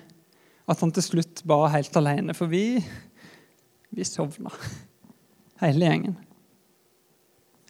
at 0.70 0.84
han 0.84 0.91
til 0.93 1.05
slutt 1.05 1.41
ba 1.48 1.63
helt 1.74 1.96
alene. 1.98 2.36
For 2.38 2.51
vi, 2.51 2.77
vi 3.89 4.05
sovna, 4.05 4.51
hele 5.63 5.88
gjengen. 5.88 6.20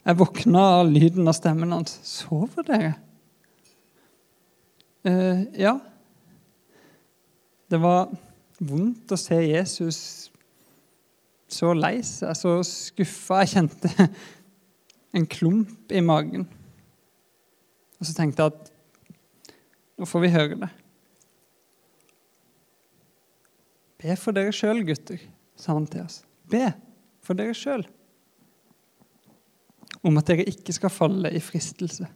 Jeg 0.01 0.17
våkna 0.17 0.65
av 0.81 0.89
lyden 0.89 1.29
av 1.29 1.37
stemmen 1.37 1.71
hans. 1.75 1.99
'Sover 2.03 2.65
dere?' 2.65 2.97
Uh, 5.01 5.47
ja. 5.57 5.79
Det 7.69 7.79
var 7.81 8.11
vondt 8.59 9.13
å 9.13 9.17
se 9.17 9.39
Jesus 9.41 10.29
så 11.49 11.71
lei 11.73 12.03
seg, 12.05 12.35
så 12.37 12.59
skuffa. 12.65 13.41
Jeg 13.41 13.53
kjente 13.55 14.09
en 15.11 15.27
klump 15.27 15.91
i 15.91 16.01
magen. 16.01 16.45
Og 17.99 18.07
så 18.07 18.15
tenkte 18.17 18.43
jeg 18.43 18.53
at 18.53 18.71
nå 19.99 20.07
får 20.09 20.23
vi 20.23 20.33
høre 20.33 20.59
det. 20.63 20.69
Be 24.01 24.15
for 24.17 24.33
dere 24.33 24.53
sjøl, 24.55 24.81
gutter, 24.87 25.21
sa 25.59 25.75
han 25.75 25.85
til 25.89 26.07
oss. 26.07 26.23
Be 26.49 26.71
for 27.21 27.37
dere 27.37 27.53
sjøl. 27.57 27.83
Om 30.01 30.17
at 30.17 30.31
dere 30.31 30.47
ikke 30.49 30.73
skal 30.73 30.93
falle 30.93 31.29
i 31.29 31.43
fristelse. 31.43 32.07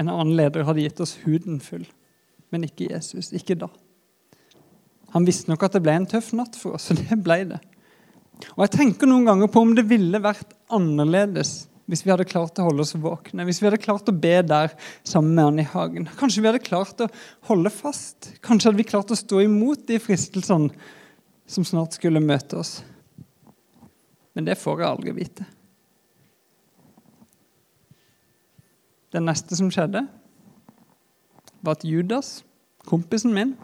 En 0.00 0.08
annen 0.08 0.32
leder 0.38 0.64
hadde 0.64 0.86
gitt 0.86 1.02
oss 1.04 1.18
huden 1.26 1.60
full, 1.60 1.84
men 2.48 2.64
ikke 2.64 2.88
Jesus. 2.94 3.34
Ikke 3.36 3.58
da. 3.58 3.68
Han 5.12 5.26
visste 5.26 5.50
nok 5.50 5.66
at 5.66 5.76
det 5.76 5.82
ble 5.84 5.98
en 5.98 6.08
tøff 6.08 6.30
natt 6.38 6.56
for 6.56 6.78
oss, 6.78 6.88
og 6.94 7.02
det 7.02 7.18
ble 7.20 7.42
det. 7.52 7.60
Og 8.56 8.64
jeg 8.64 8.74
tenker 8.76 9.10
noen 9.10 9.26
ganger 9.28 9.50
på 9.52 9.62
om 9.64 9.74
det 9.76 9.86
ville 9.90 10.22
vært 10.22 10.54
annerledes 10.72 11.70
hvis 11.90 12.04
vi 12.06 12.12
hadde 12.12 12.28
klart 12.28 12.58
å 12.62 12.68
holde 12.68 12.84
oss 12.84 12.94
våkne, 12.94 13.42
hvis 13.48 13.58
vi 13.58 13.66
hadde 13.66 13.80
klart 13.82 14.06
å 14.06 14.14
be 14.14 14.36
der 14.46 14.70
sammen 15.02 15.32
med 15.34 15.48
han 15.48 15.58
i 15.58 15.66
hagen. 15.72 16.06
Kanskje 16.20 16.44
vi 16.44 16.46
hadde 16.46 16.62
klart 16.62 17.02
å 17.02 17.08
holde 17.48 17.72
fast. 17.74 18.28
Kanskje 18.46 18.70
hadde 18.70 18.78
vi 18.78 18.86
klart 18.86 19.10
å 19.10 19.18
stå 19.18 19.40
imot 19.42 19.82
de 19.88 19.98
fristelsene 19.98 20.70
som 21.50 21.66
snart 21.66 21.98
skulle 21.98 22.22
møte 22.22 22.60
oss. 22.60 22.76
Men 24.38 24.46
det 24.46 24.54
får 24.60 24.84
jeg 24.84 24.90
aldri 24.90 25.16
vite. 25.16 25.46
Det 29.10 29.22
neste 29.26 29.58
som 29.58 29.72
skjedde, 29.74 30.04
var 31.60 31.74
at 31.74 31.82
Judas, 31.82 32.44
kompisen 32.86 33.34
min, 33.34 33.56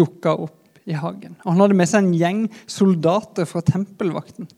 dukka 0.00 0.32
opp 0.46 0.65
i 0.86 0.94
hagen. 0.94 1.34
Og 1.42 1.52
han 1.52 1.64
hadde 1.64 1.78
med 1.78 1.90
seg 1.90 2.04
en 2.04 2.14
gjeng 2.14 2.42
soldater 2.70 3.48
fra 3.48 3.62
tempelvakten. 3.66 4.48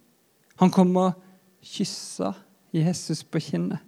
Han 0.61 0.73
kom 0.75 0.93
og 1.01 1.17
kyssa 1.65 2.35
Jesus 2.75 3.25
på 3.25 3.41
kinnet. 3.43 3.81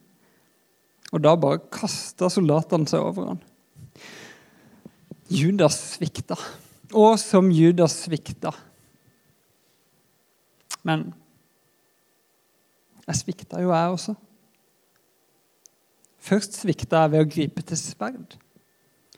Og 1.11 1.23
da 1.25 1.35
bare 1.39 1.63
kasta 1.75 2.31
soldatene 2.31 2.89
seg 2.89 3.03
over 3.03 3.33
han. 3.33 3.41
Judas 5.31 5.77
svikta. 5.95 6.39
Og 6.97 7.19
som 7.23 7.51
Judas 7.55 7.95
svikta. 8.07 8.53
Men 10.87 11.11
jeg 13.07 13.19
svikta 13.21 13.61
jo, 13.63 13.73
jeg 13.75 13.95
også. 13.95 14.15
Først 16.21 16.61
svikta 16.61 17.05
jeg 17.05 17.13
ved 17.15 17.25
å 17.25 17.31
gripe 17.31 17.65
til 17.67 17.79
sverd. 17.81 18.37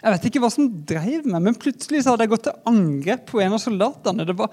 Jeg 0.02 0.16
vet 0.16 0.24
ikke 0.28 0.40
hva 0.42 0.50
som 0.50 0.70
drev 0.88 1.28
meg, 1.30 1.44
men 1.44 1.58
plutselig 1.58 2.02
så 2.02 2.14
hadde 2.14 2.26
jeg 2.26 2.32
gått 2.32 2.48
til 2.48 2.70
angrep 2.72 3.28
på 3.28 3.42
en 3.44 3.54
av 3.54 3.62
soldatene. 3.62 4.26
Det 4.26 4.34
var, 4.38 4.50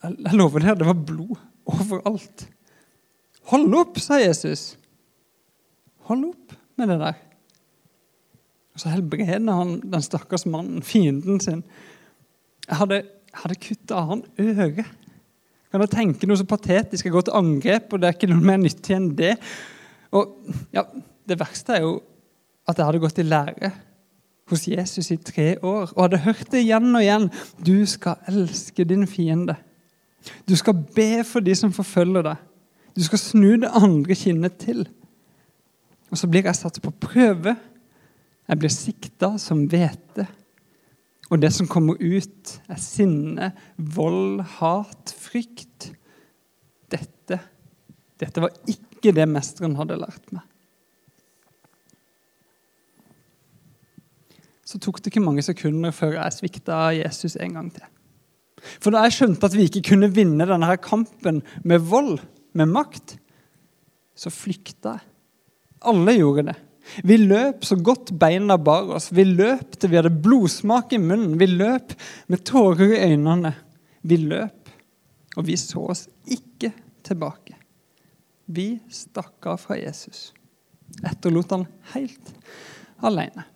jeg 0.00 0.38
lover 0.40 0.64
dere, 0.64 0.78
det 0.80 0.88
var 0.88 1.02
blod 1.10 1.36
overalt. 1.68 2.46
Hold 3.52 3.76
opp, 3.76 4.00
sa 4.00 4.16
Jesus. 4.22 4.72
Hold 6.08 6.30
opp 6.30 6.56
med 6.80 6.88
det 6.88 6.98
der. 7.02 7.20
Og 8.74 8.82
så 8.82 8.90
helbreder 8.94 9.52
han 9.52 9.76
den 9.84 10.04
stakkars 10.04 10.46
mannen, 10.48 10.80
fienden 10.82 11.44
sin. 11.44 11.60
Jeg 12.64 12.80
hadde, 12.80 13.02
hadde 13.36 13.60
kutta 13.60 14.00
han 14.08 14.24
øret. 14.40 14.88
Kan 15.68 15.82
dere 15.82 15.92
tenke 15.92 16.26
noe 16.30 16.40
så 16.40 16.48
patetisk? 16.48 17.04
Jeg 17.04 17.12
går 17.12 17.28
til 17.28 17.36
angrep, 17.36 17.92
og 17.92 18.00
det 18.00 18.08
er 18.08 18.16
ikke 18.16 18.32
noe 18.32 18.48
mer 18.48 18.64
nyttig 18.64 18.96
enn 18.96 19.12
det. 19.18 19.34
Og 20.14 20.38
ja, 20.72 20.88
Det 21.24 21.38
verste 21.40 21.72
er 21.76 21.84
jo 21.84 21.98
at 22.68 22.76
jeg 22.76 22.84
hadde 22.88 23.00
gått 23.00 23.20
i 23.20 23.24
lære 23.28 23.70
hos 24.50 24.66
Jesus 24.68 25.10
i 25.10 25.16
tre 25.16 25.54
år 25.64 25.92
og 25.94 26.02
hadde 26.02 26.24
hørt 26.26 26.50
det 26.52 26.64
igjen 26.64 26.90
og 26.92 27.02
igjen. 27.02 27.30
Du 27.64 27.76
skal 27.88 28.20
elske 28.28 28.84
din 28.88 29.06
fiende. 29.08 29.56
Du 30.48 30.56
skal 30.56 30.76
be 30.96 31.24
for 31.26 31.44
de 31.44 31.54
som 31.56 31.72
forfølger 31.72 32.26
deg. 32.28 32.42
Du 32.94 33.02
skal 33.04 33.20
snu 33.20 33.50
det 33.60 33.72
andre 33.74 34.16
kinnet 34.18 34.58
til. 34.62 34.84
Og 36.12 36.20
så 36.20 36.28
blir 36.30 36.46
jeg 36.46 36.56
satt 36.58 36.80
på 36.82 36.92
prøve. 37.02 37.56
Jeg 38.48 38.60
blir 38.60 38.72
sikta 38.72 39.34
som 39.40 39.64
hvete. 39.70 40.28
Og 41.32 41.40
det 41.40 41.50
som 41.56 41.68
kommer 41.68 41.98
ut, 41.98 42.54
er 42.68 42.80
sinne, 42.80 43.50
vold, 43.76 44.44
hat, 44.60 45.14
frykt. 45.18 45.90
Dette, 46.92 47.40
dette 48.20 48.44
var 48.44 48.52
ikke 48.70 49.14
det 49.16 49.26
mesteren 49.28 49.78
hadde 49.80 49.98
lært 49.98 50.28
meg. 50.36 50.44
Så 54.74 54.80
tok 54.82 54.96
det 54.98 55.12
ikke 55.12 55.22
mange 55.22 55.42
sekunder 55.46 55.92
før 55.94 56.16
jeg 56.16 56.34
svikta 56.34 56.88
Jesus 56.96 57.36
en 57.38 57.52
gang 57.54 57.68
til. 57.70 57.84
For 58.82 58.90
da 58.90 59.04
jeg 59.04 59.14
skjønte 59.14 59.46
at 59.46 59.54
vi 59.54 59.68
ikke 59.68 59.84
kunne 59.92 60.08
vinne 60.10 60.48
denne 60.50 60.66
her 60.66 60.80
kampen 60.82 61.44
med 61.62 61.84
vold, 61.86 62.16
med 62.58 62.72
makt, 62.74 63.14
så 64.18 64.32
flykta 64.34 64.96
jeg. 64.96 65.06
Alle 65.86 66.16
gjorde 66.16 66.48
det. 66.48 66.56
Vi 67.06 67.20
løp 67.20 67.62
så 67.66 67.78
godt 67.78 68.10
beina 68.18 68.56
bar 68.58 68.90
oss. 68.96 69.12
Vi 69.14 69.22
løp 69.28 69.78
til 69.78 69.92
vi 69.92 70.00
hadde 70.00 70.14
blodsmak 70.26 70.90
i 70.96 71.00
munnen. 71.02 71.38
Vi 71.38 71.48
løp 71.52 71.94
med 72.32 72.42
tårer 72.50 72.96
i 72.96 73.00
øynene. 73.12 73.54
Vi 74.02 74.18
løp, 74.26 74.74
og 75.38 75.46
vi 75.46 75.56
så 75.60 75.86
oss 75.94 76.08
ikke 76.26 76.74
tilbake. 77.06 77.54
Vi 78.50 78.72
stakk 78.90 79.54
av 79.54 79.62
fra 79.62 79.78
Jesus. 79.78 80.32
Etterlot 80.98 81.54
han 81.54 81.68
helt 81.94 82.34
alene. 83.06 83.53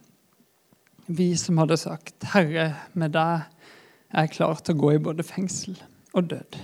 Vi 1.08 1.36
som 1.40 1.58
hadde 1.58 1.76
sagt, 1.80 2.24
'Herre, 2.34 2.74
med 2.92 3.14
deg 3.16 3.46
er 4.12 4.26
jeg 4.26 4.34
klar 4.36 4.60
til 4.60 4.74
å 4.74 4.80
gå 4.80 4.90
i 4.92 5.00
både 5.00 5.24
fengsel 5.24 5.78
og 6.12 6.28
død'. 6.28 6.58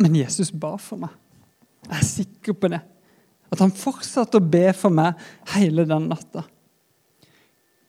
Men 0.00 0.16
Jesus 0.16 0.50
ba 0.50 0.74
for 0.80 0.96
meg. 0.96 1.14
Jeg 1.86 1.98
er 1.98 2.08
sikker 2.08 2.56
på 2.56 2.68
det. 2.72 2.80
At 3.52 3.60
han 3.62 3.70
fortsatte 3.70 4.38
å 4.40 4.50
be 4.50 4.72
for 4.72 4.90
meg 4.90 5.14
hele 5.54 5.84
den 5.86 6.08
natta. 6.10 6.42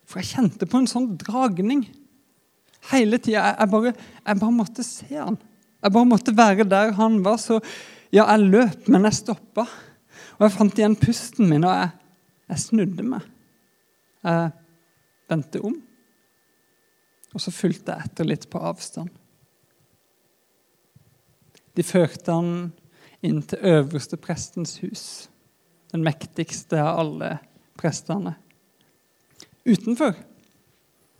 For 0.06 0.20
jeg 0.20 0.34
kjente 0.36 0.68
på 0.68 0.78
en 0.78 0.90
sånn 0.90 1.16
dragning 1.16 1.86
hele 2.90 3.18
tida. 3.18 3.56
Jeg, 3.56 3.70
jeg, 3.70 3.94
jeg, 4.26 4.38
bare 4.38 4.54
måtte 4.54 4.84
se 4.86 5.14
han. 5.16 5.38
Jeg 5.82 5.94
bare 5.94 6.10
måtte 6.10 6.36
være 6.36 6.68
der 6.68 6.92
han 6.98 7.22
var. 7.24 7.38
Så 7.40 7.58
ja, 8.12 8.26
jeg 8.26 8.50
løp, 8.52 8.90
men 8.92 9.08
jeg 9.08 9.18
stoppa. 9.22 9.66
Og 10.38 10.46
jeg 10.46 10.54
fant 10.56 10.78
igjen 10.78 10.98
pusten 10.98 11.48
min, 11.50 11.64
og 11.66 11.74
jeg, 11.76 11.90
jeg 12.52 12.64
snudde 12.66 13.06
meg. 13.06 13.26
Jeg 14.26 14.52
vendte 15.30 15.62
om. 15.64 15.76
Og 17.32 17.40
så 17.40 17.52
fulgte 17.54 17.94
jeg 17.94 18.10
etter 18.10 18.28
litt 18.28 18.48
på 18.52 18.60
avstand. 18.60 19.10
De 21.72 21.84
førte 21.86 22.34
han 22.34 22.72
inn 23.24 23.40
til 23.48 23.62
øverste 23.64 24.18
prestens 24.20 24.76
hus, 24.82 25.04
den 25.92 26.04
mektigste 26.04 26.80
av 26.82 27.00
alle 27.04 27.30
prestene. 27.78 28.34
Utenfor 29.64 30.16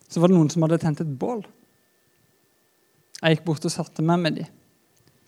så 0.08 0.20
var 0.20 0.28
det 0.28 0.36
noen 0.36 0.50
som 0.52 0.64
hadde 0.66 0.80
tent 0.82 1.00
et 1.00 1.14
bål. 1.18 1.44
Jeg 3.22 3.36
gikk 3.36 3.46
bort 3.46 3.64
og 3.68 3.72
satte 3.72 4.04
meg 4.04 4.20
med 4.20 4.40
dem. 4.40 4.50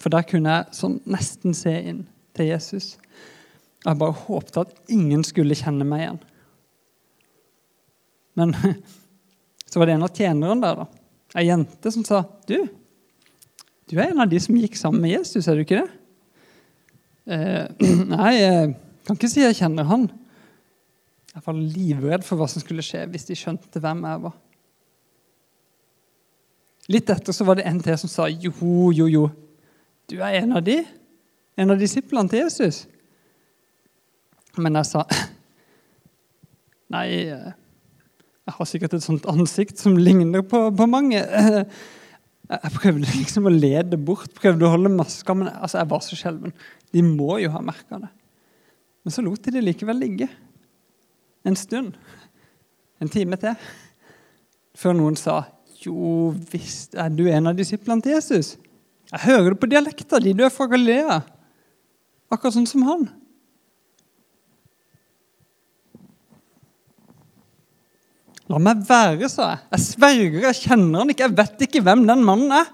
For 0.03 0.12
der 0.12 0.26
kunne 0.29 0.59
jeg 0.59 0.76
sånn 0.76 0.99
nesten 1.09 1.55
se 1.57 1.73
inn 1.73 2.03
til 2.37 2.50
Jesus. 2.50 2.97
Jeg 3.85 4.00
bare 4.00 4.17
håpte 4.25 4.64
at 4.64 4.93
ingen 4.93 5.25
skulle 5.26 5.57
kjenne 5.59 5.85
meg 5.88 6.05
igjen. 6.05 6.21
Men 8.41 8.54
så 9.71 9.80
var 9.80 9.89
det 9.89 9.99
en 9.99 10.06
av 10.06 10.15
tjenerne 10.15 10.63
der, 10.65 10.80
da. 10.85 11.04
ei 11.39 11.49
jente, 11.50 11.93
som 11.93 12.06
sa 12.06 12.23
du, 12.49 12.56
du 13.91 13.99
er 13.99 14.11
en 14.11 14.25
av 14.25 14.30
de 14.30 14.41
som 14.41 14.56
gikk 14.56 14.78
sammen 14.80 15.04
med 15.04 15.13
Jesus, 15.13 15.47
er 15.47 15.58
du 15.58 15.65
ikke 15.65 15.82
det? 15.82 15.91
Eh, 17.35 17.85
nei, 18.15 18.32
jeg 18.39 18.73
kan 19.04 19.19
ikke 19.19 19.30
si 19.32 19.45
jeg 19.45 19.58
kjenner 19.61 19.89
han. 19.89 20.08
Jeg 21.35 21.45
var 21.45 21.58
livredd 21.58 22.25
for 22.25 22.41
hva 22.41 22.49
som 22.49 22.63
skulle 22.63 22.85
skje 22.85 23.02
hvis 23.11 23.28
de 23.28 23.37
skjønte 23.37 23.82
hvem 23.82 24.04
jeg 24.06 24.25
var. 24.25 24.35
Litt 26.93 27.11
etter 27.13 27.32
så 27.32 27.47
var 27.49 27.58
det 27.58 27.67
en 27.69 27.80
til 27.80 27.97
som 28.00 28.11
sa 28.13 28.28
jo, 28.28 28.52
jo, 28.93 29.06
jo, 29.08 29.28
du 30.11 30.19
er 30.21 30.43
en 30.43 30.56
av 30.58 30.65
de. 30.65 30.82
En 31.56 31.71
av 31.73 31.80
disiplene 31.80 32.28
til 32.28 32.45
Jesus. 32.45 32.85
Men 34.60 34.78
jeg 34.80 34.90
sa 34.93 35.04
nei, 36.95 37.08
eh, 37.32 37.52
jeg 38.45 38.56
har 38.58 38.69
sikkert 38.69 38.97
et 38.97 39.04
sånt 39.04 39.26
ansikt 39.30 39.80
som 39.80 39.97
ligner 39.97 40.45
på, 40.47 40.67
på 40.76 40.88
mange. 40.90 41.23
Jeg 42.45 42.75
prøvde 42.75 43.08
liksom 43.08 43.47
å 43.49 43.52
lede 43.54 43.97
bort, 43.97 44.28
prøvde 44.36 44.67
å 44.67 44.75
holde 44.75 44.90
maska, 44.93 45.32
men 45.32 45.49
altså, 45.49 45.78
jeg 45.78 45.88
var 45.88 46.02
så 46.04 46.19
skjelven. 46.19 46.52
De 46.93 47.00
må 47.00 47.38
jo 47.40 47.49
ha 47.54 47.62
merka 47.64 47.97
det. 48.02 48.10
Men 49.00 49.14
så 49.14 49.25
lot 49.25 49.40
de 49.47 49.54
det 49.54 49.62
likevel 49.64 49.97
ligge. 49.97 50.28
En 51.49 51.56
stund. 51.56 51.97
En 53.00 53.08
time 53.08 53.38
til. 53.40 53.56
Før 54.76 54.93
noen 55.00 55.17
sa 55.17 55.38
jo 55.84 56.30
visst 56.52 56.97
er 57.00 57.10
du 57.12 57.26
en 57.32 57.50
av 57.50 57.56
disiplene 57.56 58.04
til 58.04 58.17
Jesus. 58.17 58.54
Jeg 59.10 59.25
hører 59.26 59.52
det 59.52 59.60
på 59.62 59.71
dialekta 59.73 60.21
di. 60.23 60.36
Du 60.36 60.45
er 60.45 60.52
fra 60.52 60.69
Galilea. 60.71 61.21
Akkurat 62.32 62.56
sånn 62.56 62.69
som 62.69 62.84
han. 62.88 63.08
La 68.52 68.61
meg 68.61 68.83
være, 68.85 69.28
sa 69.33 69.54
jeg. 69.54 69.63
Jeg 69.73 69.85
sverger, 69.87 70.41
jeg 70.50 70.61
kjenner 70.67 71.00
han 71.00 71.13
ikke. 71.13 71.25
Jeg 71.25 71.37
vet 71.39 71.63
ikke 71.69 71.85
hvem 71.87 72.04
den 72.09 72.25
mannen 72.26 72.52
er. 72.52 72.73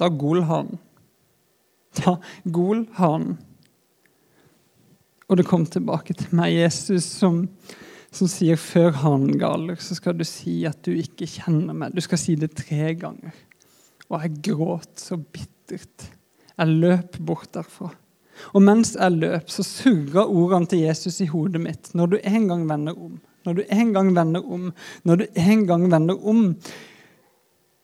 Da 0.00 0.10
gol 0.10 0.42
han. 0.48 0.74
Da 2.00 2.16
gol 2.50 2.82
han. 2.98 3.36
Og 5.30 5.38
det 5.38 5.46
kom 5.48 5.64
tilbake 5.70 6.16
til 6.18 6.34
meg, 6.36 6.52
Jesus, 6.58 7.06
som, 7.06 7.44
som 8.12 8.28
sier 8.28 8.58
før 8.60 8.90
han 9.04 9.28
galer, 9.40 9.78
så 9.80 9.96
skal 9.96 10.18
du 10.18 10.26
si 10.28 10.60
at 10.68 10.82
du 10.84 10.92
ikke 10.92 11.28
kjenner 11.30 11.76
meg. 11.76 11.94
Du 11.94 12.02
skal 12.04 12.20
si 12.20 12.34
det 12.38 12.52
tre 12.58 12.92
ganger. 12.98 13.36
Og 14.10 14.18
jeg 14.20 14.42
gråt 14.50 15.00
så 15.00 15.16
bittert. 15.16 16.10
Jeg 16.54 16.80
løp 16.82 17.16
bort 17.24 17.54
derfra. 17.54 17.94
Og 18.52 18.64
mens 18.64 18.94
jeg 18.94 19.16
løp, 19.16 19.50
så 19.50 19.64
surra 19.66 20.26
ordene 20.26 20.68
til 20.70 20.84
Jesus 20.84 21.20
i 21.24 21.28
hodet 21.30 21.62
mitt. 21.62 21.92
Når 21.96 22.12
du 22.12 22.18
en 22.20 22.48
gang 22.50 22.66
vender 22.68 22.98
om, 22.98 23.14
når 23.44 23.58
du 23.58 23.62
en 23.68 23.92
gang 23.94 24.10
vender 24.16 24.50
om, 24.56 24.72
når 25.04 25.20
du 25.20 25.24
en 25.36 25.66
gang 25.68 25.86
vender 25.92 26.26
om. 26.26 26.42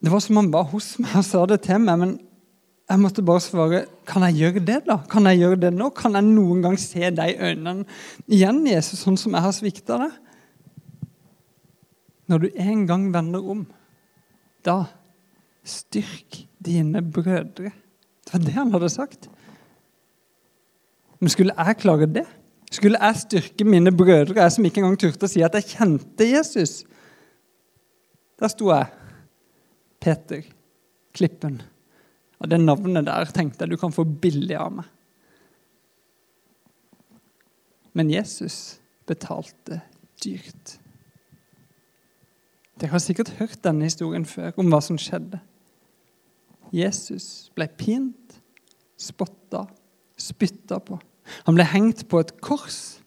Det 0.00 0.12
var 0.12 0.22
som 0.24 0.40
han 0.40 0.52
var 0.52 0.68
hos 0.70 0.94
meg 1.02 1.16
og 1.20 1.26
sa 1.28 1.44
det 1.48 1.60
til 1.66 1.82
meg, 1.84 2.00
men 2.00 2.14
jeg 2.90 2.98
måtte 2.98 3.22
bare 3.22 3.42
svare 3.44 3.80
Kan 4.08 4.24
jeg 4.26 4.40
gjøre 4.40 4.62
det, 4.66 4.78
da? 4.88 4.96
Kan 5.06 5.28
jeg 5.28 5.38
gjøre 5.38 5.60
det 5.62 5.70
nå? 5.76 5.90
Kan 5.94 6.16
jeg 6.18 6.26
noen 6.26 6.64
gang 6.64 6.78
se 6.80 7.12
deg 7.14 7.36
i 7.36 7.50
øynene 7.50 7.84
igjen, 8.26 8.64
Jesus, 8.66 9.04
sånn 9.04 9.18
som 9.20 9.36
jeg 9.36 9.44
har 9.44 9.54
svikta 9.54 10.00
deg? 10.00 10.16
Når 12.30 12.42
du 12.42 12.48
en 12.62 12.82
gang 12.88 13.04
vender 13.14 13.46
om, 13.52 13.62
da 14.66 14.84
styrk 15.66 16.40
dine 16.62 17.02
brødre. 17.02 17.70
Det 18.24 18.32
var 18.32 18.44
det 18.44 18.56
han 18.56 18.72
hadde 18.74 18.90
sagt. 18.92 19.28
Men 21.20 21.32
skulle 21.32 21.56
jeg 21.56 21.80
klare 21.82 22.08
det? 22.08 22.26
Skulle 22.70 23.00
jeg 23.02 23.20
styrke 23.24 23.66
mine 23.66 23.92
brødre, 23.92 24.38
jeg 24.40 24.52
som 24.52 24.64
ikke 24.64 24.80
engang 24.80 24.98
turte 25.00 25.26
å 25.26 25.30
si 25.30 25.42
at 25.42 25.56
jeg 25.58 25.72
kjente 25.74 26.28
Jesus? 26.28 26.80
Der 28.40 28.52
sto 28.52 28.70
jeg, 28.70 28.86
Peter 30.00 30.46
Klippen. 31.12 31.58
Og 32.40 32.48
det 32.48 32.60
navnet 32.62 33.04
der 33.08 33.32
tenkte 33.34 33.66
jeg 33.66 33.74
du 33.74 33.80
kan 33.80 33.92
få 33.92 34.06
billig 34.06 34.56
av 34.56 34.78
meg. 34.78 34.86
Men 37.92 38.12
Jesus 38.14 38.78
betalte 39.10 39.80
dyrt. 40.22 40.78
Dere 42.80 42.94
har 42.94 43.02
sikkert 43.02 43.34
hørt 43.40 43.60
denne 43.66 43.84
historien 43.84 44.24
før, 44.24 44.54
om 44.62 44.70
hva 44.72 44.78
som 44.80 44.96
skjedde. 44.96 45.42
Jesus 46.72 47.50
ble 47.58 47.66
pint, 47.76 48.38
spotta, 48.96 49.66
spytta 50.16 50.78
på. 50.86 51.00
Han 51.46 51.56
ble 51.58 51.66
hengt 51.68 52.06
på 52.10 52.20
et 52.22 52.32
kors, 52.44 53.00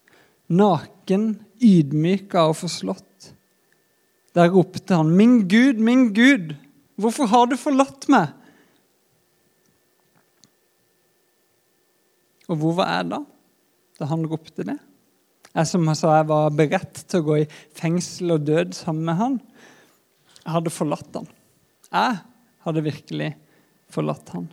naken, 0.52 1.36
ydmyka 1.64 2.48
og 2.52 2.58
forslått. 2.62 3.34
Der 4.34 4.50
ropte 4.50 4.98
han, 4.98 5.12
'Min 5.14 5.48
Gud, 5.48 5.80
min 5.80 6.14
Gud, 6.14 6.56
hvorfor 6.98 7.30
har 7.30 7.46
du 7.48 7.58
forlatt 7.58 8.10
meg?' 8.10 8.34
Og 12.52 12.58
hvor 12.60 12.74
var 12.76 12.90
jeg 12.98 13.10
da, 13.14 13.22
da 14.00 14.10
han 14.10 14.26
ropte 14.28 14.66
det? 14.68 14.80
Jeg 15.54 15.70
som 15.70 15.86
sa 15.96 16.18
jeg 16.18 16.28
var 16.32 16.50
beredt 16.58 17.04
til 17.08 17.22
å 17.22 17.28
gå 17.28 17.38
i 17.44 17.50
fengsel 17.78 18.36
og 18.36 18.46
død 18.48 18.74
sammen 18.74 19.06
med 19.06 19.20
han. 19.20 19.36
Jeg 20.42 20.52
hadde 20.56 20.74
forlatt 20.74 21.20
han. 21.20 21.30
Jeg 21.94 22.18
hadde 22.66 22.84
virkelig 22.84 23.30
forlatt 23.94 24.34
han. 24.34 24.50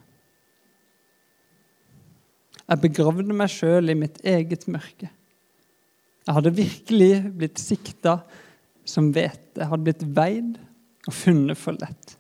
Jeg 2.71 2.83
begravde 2.85 3.35
meg 3.35 3.51
sjøl 3.51 3.91
i 3.91 3.99
mitt 3.99 4.21
eget 4.23 4.69
mørke. 4.71 5.09
Jeg 6.27 6.37
hadde 6.37 6.53
virkelig 6.55 7.15
blitt 7.35 7.59
sikta 7.59 8.21
som 8.87 9.09
hvete. 9.11 9.59
Jeg 9.59 9.71
hadde 9.73 9.87
blitt 9.89 10.05
veid 10.15 10.55
og 11.09 11.17
funnet 11.17 11.59
for 11.59 11.79
lett. 11.81 12.15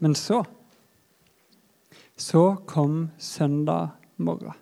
Men 0.00 0.16
så 0.16 0.44
Så 2.20 2.56
kom 2.68 3.10
søndag 3.18 3.94
morgen. 4.16 4.52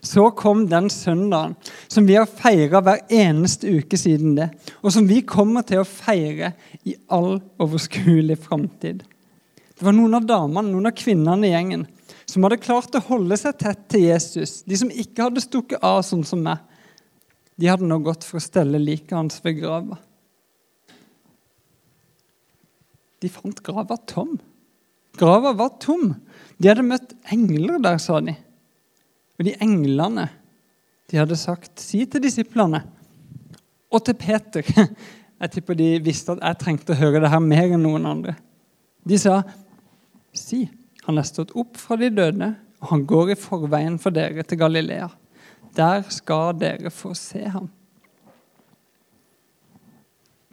Så 0.00 0.30
kom 0.30 0.62
den 0.68 0.88
søndagen 0.90 1.56
som 1.88 2.06
vi 2.06 2.14
har 2.16 2.24
feira 2.24 2.80
hver 2.80 3.02
eneste 3.12 3.68
uke 3.68 3.98
siden 4.00 4.36
det, 4.38 4.46
og 4.80 4.92
som 4.94 5.08
vi 5.08 5.20
kommer 5.26 5.66
til 5.66 5.82
å 5.82 5.88
feire 5.88 6.54
i 6.88 6.94
all 7.12 7.36
overskuelig 7.60 8.38
framtid. 8.46 9.02
Det 9.76 9.84
var 9.84 9.92
noen 9.92 10.16
av 10.16 10.24
damene, 10.24 10.70
noen 10.70 10.88
av 10.88 10.96
kvinnene 10.96 11.50
i 11.50 11.52
gjengen, 11.52 11.84
som 12.28 12.44
hadde 12.44 12.60
klart 12.60 12.96
å 12.96 13.04
holde 13.06 13.38
seg 13.40 13.56
tett 13.60 13.86
til 13.88 14.04
Jesus. 14.10 14.60
De 14.68 14.76
som 14.76 14.90
ikke 14.92 15.28
hadde 15.28 15.42
stukket 15.42 15.84
av 15.84 16.02
sånn 16.04 16.26
som 16.28 16.42
meg. 16.44 16.60
De 17.58 17.70
hadde 17.70 17.88
nå 17.88 17.98
gått 18.04 18.26
for 18.26 18.38
å 18.38 18.44
stelle 18.44 18.80
liket 18.80 19.16
hans 19.16 19.40
ved 19.44 19.62
grava. 19.62 19.96
De 23.18 23.30
fant 23.32 23.62
grava 23.64 23.96
tom. 24.06 24.36
Grava 25.18 25.54
var 25.56 25.72
tom. 25.82 26.12
De 26.60 26.70
hadde 26.70 26.84
møtt 26.86 27.16
engler 27.32 27.80
der, 27.82 27.98
sa 28.02 28.20
de. 28.22 28.36
Og 29.38 29.48
de 29.48 29.56
englene 29.64 30.28
de 31.08 31.16
hadde 31.16 31.38
sagt 31.40 31.80
'si 31.80 32.04
til 32.04 32.20
disiplene' 32.20 32.84
og 33.90 34.04
til 34.04 34.14
Peter 34.14 34.62
Jeg 35.40 35.50
tipper 35.50 35.74
de 35.78 36.00
visste 36.02 36.34
at 36.34 36.42
jeg 36.42 36.58
trengte 36.58 36.92
å 36.92 36.98
høre 36.98 37.20
det 37.22 37.30
her 37.30 37.38
mer 37.38 37.70
enn 37.70 37.82
noen 37.82 38.06
andre. 38.06 38.34
De 39.06 39.18
sa 39.18 39.42
'si, 40.34 40.68
han 41.08 41.18
er 41.18 41.24
stått 41.24 41.54
opp 41.56 41.78
fra 41.80 41.96
de 41.96 42.10
døde, 42.12 42.50
og 42.82 42.92
han 42.92 43.06
går 43.08 43.32
i 43.32 43.40
forveien 43.40 43.96
for 44.00 44.14
dere 44.14 44.44
til 44.44 44.60
Galilea.' 44.60 45.08
Der 45.76 46.02
skal 46.10 46.56
dere 46.58 46.90
få 46.90 47.12
se 47.14 47.42
ham. 47.44 47.68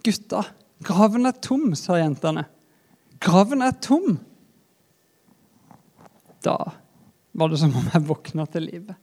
Gutta, 0.04 0.44
graven 0.86 1.26
er 1.26 1.34
tom, 1.42 1.74
sa 1.74 1.96
jentene. 1.98 2.44
Graven 3.18 3.64
er 3.64 3.74
tom. 3.82 4.20
Da 6.44 6.56
var 7.32 7.50
det 7.50 7.58
som 7.58 7.74
om 7.74 7.88
jeg 7.92 8.06
våkna 8.06 8.46
til 8.52 8.68
livet. 8.70 8.94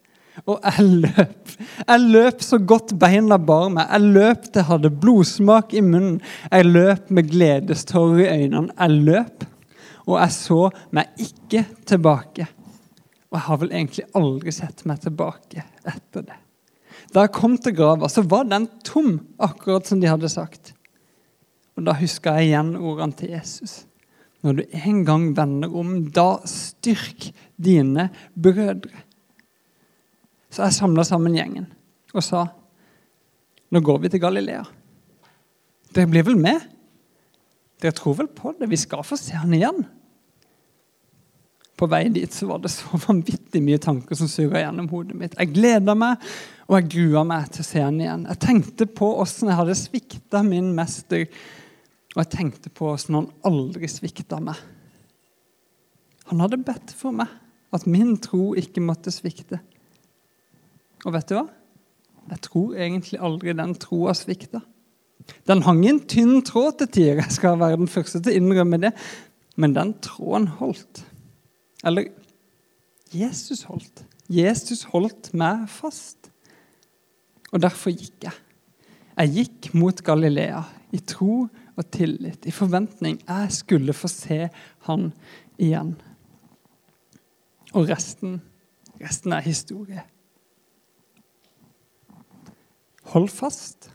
Og 0.50 0.64
jeg 0.64 0.86
løp. 1.04 1.52
Jeg 1.88 2.00
løp 2.02 2.42
så 2.42 2.58
godt 2.58 2.96
beina 3.00 3.38
bar 3.38 3.68
meg. 3.74 3.90
Jeg 3.92 4.14
løp 4.16 4.48
til 4.48 4.62
jeg 4.62 4.70
hadde 4.70 4.94
blodsmak 5.04 5.76
i 5.76 5.84
munnen. 5.86 6.22
Jeg 6.50 6.70
løp 6.72 7.12
med 7.14 7.30
gledestårer 7.30 8.24
i 8.24 8.46
øynene. 8.46 8.74
Jeg 8.80 9.04
løp, 9.10 9.46
og 10.08 10.18
jeg 10.20 10.36
så 10.36 10.60
meg 10.96 11.24
ikke 11.24 11.64
tilbake. 11.88 12.48
Og 13.32 13.38
jeg 13.38 13.46
har 13.48 13.60
vel 13.62 13.74
egentlig 13.74 14.08
aldri 14.18 14.54
sett 14.54 14.84
meg 14.90 15.02
tilbake 15.04 15.64
etter 15.90 16.26
det. 16.28 16.40
Da 17.14 17.26
jeg 17.26 17.34
kom 17.36 17.56
til 17.62 17.76
grava, 17.78 18.10
så 18.10 18.24
var 18.26 18.46
den 18.50 18.68
tom, 18.86 19.16
akkurat 19.42 19.88
som 19.90 20.02
de 20.02 20.10
hadde 20.10 20.30
sagt. 20.32 20.74
Og 21.78 21.88
da 21.88 21.96
huska 21.98 22.36
jeg 22.38 22.52
igjen 22.52 22.76
ordene 22.78 23.18
til 23.18 23.34
Jesus. 23.34 23.84
Når 24.44 24.60
du 24.60 24.78
en 24.84 25.02
gang 25.08 25.30
vender 25.38 25.74
om, 25.74 25.96
da 26.14 26.44
styrk 26.50 27.32
dine 27.56 28.10
brødre. 28.36 29.06
Så 30.54 30.68
jeg 30.68 30.78
samla 30.78 31.06
sammen 31.08 31.34
gjengen 31.38 31.72
og 32.14 32.22
sa 32.22 32.44
nå 33.74 33.80
går 33.82 34.04
vi 34.04 34.10
til 34.14 34.22
Galilea. 34.22 34.62
Dere 35.94 36.10
blir 36.12 36.26
vel 36.28 36.38
med? 36.38 36.62
Dere 37.84 37.96
tror 37.98 38.16
vel 38.22 38.32
på 38.32 38.54
det? 38.58 38.72
Vi 38.72 38.80
skal 38.80 39.04
få 39.06 39.18
se 39.20 39.36
han 39.36 39.54
igjen. 39.54 39.84
På 41.78 41.90
vei 41.92 42.06
dit 42.14 42.32
så 42.32 42.48
var 42.48 42.62
det 42.64 42.72
så 42.72 43.00
vanvittig 43.08 43.60
mye 43.66 43.82
tanker 43.84 44.18
som 44.18 44.30
suga 44.32 44.62
gjennom 44.64 44.88
hodet 44.94 45.18
mitt. 45.20 45.36
Jeg 45.36 45.52
gleda 45.56 45.96
meg, 45.98 46.24
og 46.70 46.78
jeg 46.80 46.94
grua 46.96 47.26
meg 47.28 47.52
til 47.52 47.66
å 47.66 47.68
se 47.68 47.84
han 47.84 48.00
igjen. 48.00 48.24
Jeg 48.30 48.42
tenkte 48.46 48.88
på 48.88 49.10
åssen 49.20 49.52
jeg 49.52 49.60
hadde 49.60 49.76
svikta 49.78 50.46
min 50.48 50.72
mester 50.78 51.28
og 52.14 52.22
jeg 52.22 52.30
tenkte 52.36 52.70
på 52.70 52.92
hvordan 52.92 53.18
han 53.18 53.30
aldri 53.50 53.90
svikta 53.90 54.38
meg. 54.44 54.58
Han 56.30 56.44
hadde 56.44 56.62
bedt 56.66 56.94
for 56.96 57.16
meg 57.16 57.32
at 57.74 57.88
min 57.90 58.16
tro 58.22 58.52
ikke 58.58 58.84
måtte 58.86 59.12
svikte. 59.14 59.58
Og 61.04 61.16
vet 61.16 61.32
du 61.32 61.36
hva? 61.40 61.48
Jeg 62.30 62.44
tror 62.46 62.78
egentlig 62.78 63.20
aldri 63.20 63.56
den 63.58 63.74
troa 63.82 64.14
svikta. 64.16 64.62
Den 65.48 65.64
hang 65.66 65.84
i 65.86 65.92
en 65.92 66.02
tynn 66.10 66.42
tråd 66.46 66.80
til 66.80 66.92
tider, 66.98 67.22
jeg 67.24 67.38
skal 67.38 67.60
være 67.60 67.80
den 67.82 67.92
første 67.92 68.22
til 68.22 68.34
å 68.34 68.42
innrømme 68.42 68.80
det. 68.84 68.94
Men 69.60 69.76
den 69.76 69.94
tråden 70.04 70.48
holdt. 70.60 71.04
Eller 71.86 72.10
Jesus 73.14 73.66
holdt. 73.70 74.06
Jesus 74.32 74.86
holdt 74.94 75.34
meg 75.38 75.68
fast. 75.70 76.32
Og 77.54 77.62
derfor 77.62 77.94
gikk 77.94 78.26
jeg. 78.26 78.40
Jeg 79.14 79.34
gikk 79.36 79.74
mot 79.78 80.00
Galilea 80.06 80.64
i 80.94 81.02
tro 81.06 81.44
og 81.74 81.86
tillit, 81.94 82.48
i 82.50 82.54
forventning. 82.54 83.20
Jeg 83.28 83.54
skulle 83.54 83.94
få 83.94 84.10
se 84.10 84.48
han 84.88 85.12
igjen. 85.62 85.94
Og 87.74 87.90
resten, 87.90 88.40
resten 89.02 89.34
er 89.34 89.46
historie. 89.46 90.06
Hold 93.14 93.30
fast. 93.30 93.92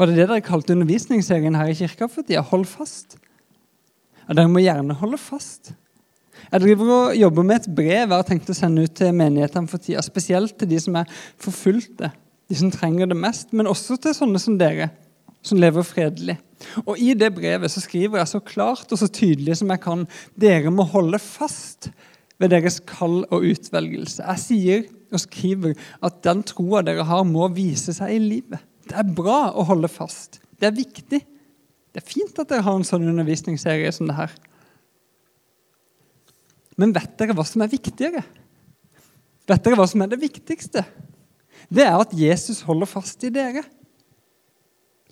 Var 0.00 0.08
det 0.08 0.16
det 0.16 0.30
dere 0.30 0.40
kalte 0.40 0.72
undervisningsserien 0.72 1.58
her 1.58 1.68
i 1.68 1.76
kirka 1.76 2.06
for 2.08 2.24
tida? 2.24 2.40
Hold 2.48 2.64
fast? 2.64 3.18
Ja, 4.22 4.32
dere 4.38 4.48
må 4.48 4.62
gjerne 4.64 4.94
holde 4.96 5.18
fast. 5.20 5.74
Jeg 6.46 6.62
driver 6.62 6.92
og 6.94 7.18
jobber 7.18 7.44
med 7.44 7.58
et 7.58 7.74
brev 7.76 7.98
jeg 7.98 8.14
har 8.14 8.24
tenkt 8.24 8.48
å 8.48 8.56
sende 8.56 8.86
ut 8.86 8.94
til 8.96 9.12
menighetene 9.12 9.68
for 9.68 9.82
tida. 9.82 10.00
Spesielt 10.00 10.56
til 10.56 10.70
de 10.70 10.78
som 10.80 10.96
er 10.96 11.10
forfulgte, 11.36 12.08
de 12.48 12.56
som 12.56 12.72
trenger 12.72 13.10
det 13.10 13.18
mest, 13.20 13.52
men 13.52 13.68
også 13.68 13.98
til 14.00 14.16
sånne 14.16 14.40
som 14.40 14.56
dere 14.56 14.88
som 15.44 15.60
lever 15.60 15.84
fredelig. 15.84 16.38
Og 16.86 16.96
I 16.96 17.12
det 17.20 17.28
brevet 17.36 17.72
så 17.72 17.84
skriver 17.84 18.22
jeg 18.22 18.32
så 18.32 18.40
klart 18.40 18.88
og 18.88 19.02
så 19.02 19.10
tydelig 19.12 19.58
som 19.60 19.68
jeg 19.72 19.84
kan 19.84 20.06
dere 20.32 20.72
må 20.72 20.88
holde 20.88 21.20
fast 21.20 21.90
ved 22.40 22.54
deres 22.54 22.80
kall 22.88 23.20
og 23.28 23.44
utvelgelse. 23.52 24.24
Jeg 24.24 24.44
sier 24.46 24.88
og 25.12 25.20
skriver 25.28 25.76
at 26.00 26.20
den 26.24 26.40
troa 26.48 26.80
dere 26.88 27.04
har, 27.04 27.28
må 27.28 27.52
vise 27.52 27.92
seg 27.92 28.16
i 28.16 28.24
livet. 28.24 28.64
Det 28.90 28.98
er 28.98 29.12
bra 29.14 29.52
å 29.54 29.64
holde 29.68 29.88
fast. 29.90 30.40
Det 30.58 30.66
er 30.68 30.76
viktig. 30.76 31.20
Det 31.90 32.00
er 32.00 32.06
fint 32.06 32.38
at 32.38 32.50
dere 32.50 32.64
har 32.66 32.78
en 32.78 32.86
sånn 32.86 33.06
undervisningsserie 33.10 33.90
som 33.94 34.10
det 34.10 34.18
her. 34.18 34.34
Men 36.80 36.94
vet 36.96 37.14
dere 37.20 37.36
hva 37.36 37.44
som 37.46 37.62
er 37.62 37.70
viktigere? 37.70 38.22
Vet 39.50 39.64
dere 39.64 39.78
hva 39.78 39.86
som 39.90 40.02
er 40.02 40.10
det 40.10 40.20
viktigste? 40.22 40.84
Det 41.70 41.84
er 41.86 41.98
at 41.98 42.14
Jesus 42.16 42.62
holder 42.66 42.88
fast 42.90 43.22
i 43.26 43.32
dere. 43.34 43.62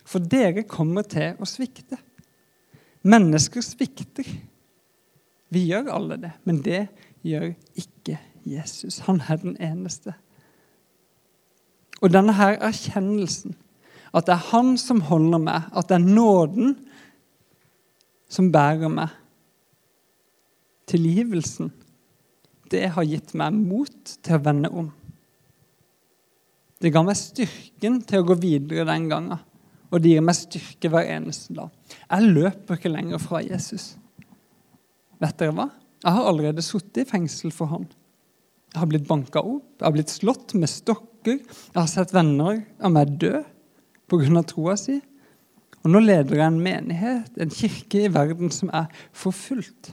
For 0.08 0.22
dere 0.22 0.64
kommer 0.66 1.06
til 1.06 1.36
å 1.38 1.48
svikte. 1.48 1.98
Mennesker 3.06 3.62
svikter. 3.62 4.26
Vi 5.52 5.66
gjør 5.68 5.92
alle 5.94 6.18
det, 6.20 6.32
men 6.48 6.62
det 6.64 6.86
gjør 7.26 7.52
ikke 7.78 8.18
Jesus. 8.48 9.02
Han 9.06 9.22
er 9.28 9.38
den 9.42 9.56
eneste. 9.62 10.16
Og 12.02 12.12
denne 12.14 12.34
her 12.38 12.58
erkjennelsen, 12.62 13.56
at 14.12 14.28
det 14.28 14.34
er 14.34 14.46
Han 14.50 14.76
som 14.80 15.02
holder 15.08 15.42
meg, 15.42 15.66
at 15.72 15.90
det 15.90 15.98
er 15.98 16.06
nåden 16.06 16.76
som 18.28 18.52
bærer 18.52 18.92
meg, 18.92 19.12
tilgivelsen, 20.88 21.72
det 22.72 22.86
har 22.94 23.04
gitt 23.08 23.34
meg 23.36 23.56
mot 23.56 24.16
til 24.24 24.36
å 24.36 24.44
vende 24.44 24.70
om. 24.72 24.88
Det 26.80 26.92
ga 26.92 27.02
meg 27.04 27.16
styrken 27.18 28.02
til 28.08 28.22
å 28.22 28.26
gå 28.28 28.36
videre 28.40 28.86
den 28.88 29.08
gangen 29.10 29.38
og 29.88 30.02
det 30.04 30.12
gir 30.12 30.24
meg 30.24 30.36
styrke 30.36 30.90
hver 30.92 31.08
eneste 31.14 31.54
dag. 31.56 31.70
Jeg 32.04 32.32
løper 32.34 32.76
ikke 32.76 32.92
lenger 32.92 33.22
fra 33.22 33.40
Jesus. 33.44 33.94
Vet 35.18 35.38
dere 35.40 35.54
hva? 35.56 35.68
Jeg 36.04 36.14
har 36.14 36.28
allerede 36.30 36.62
sittet 36.62 37.02
i 37.02 37.08
fengsel 37.08 37.52
for 37.54 37.72
han. 37.72 37.86
Jeg 38.74 38.82
har 38.82 38.90
blitt 38.90 39.08
banka 39.08 39.40
opp, 39.40 39.78
jeg 39.78 39.86
har 39.86 39.94
blitt 39.96 40.12
slått 40.12 40.52
med 40.60 40.70
stokker. 40.70 41.40
Jeg 41.40 41.78
har 41.78 41.88
sett 41.90 42.12
venner 42.14 42.60
av 42.84 42.92
meg 42.94 43.16
dø 43.20 43.40
pga. 44.08 44.42
troa 44.42 44.76
si. 44.76 44.98
Og 45.84 45.92
nå 45.92 46.00
leder 46.02 46.40
jeg 46.40 46.46
en 46.46 46.60
menighet, 46.60 47.30
en 47.38 47.50
kirke 47.50 48.04
i 48.04 48.12
verden 48.12 48.50
som 48.50 48.70
er 48.74 48.88
forfulgt. 49.12 49.92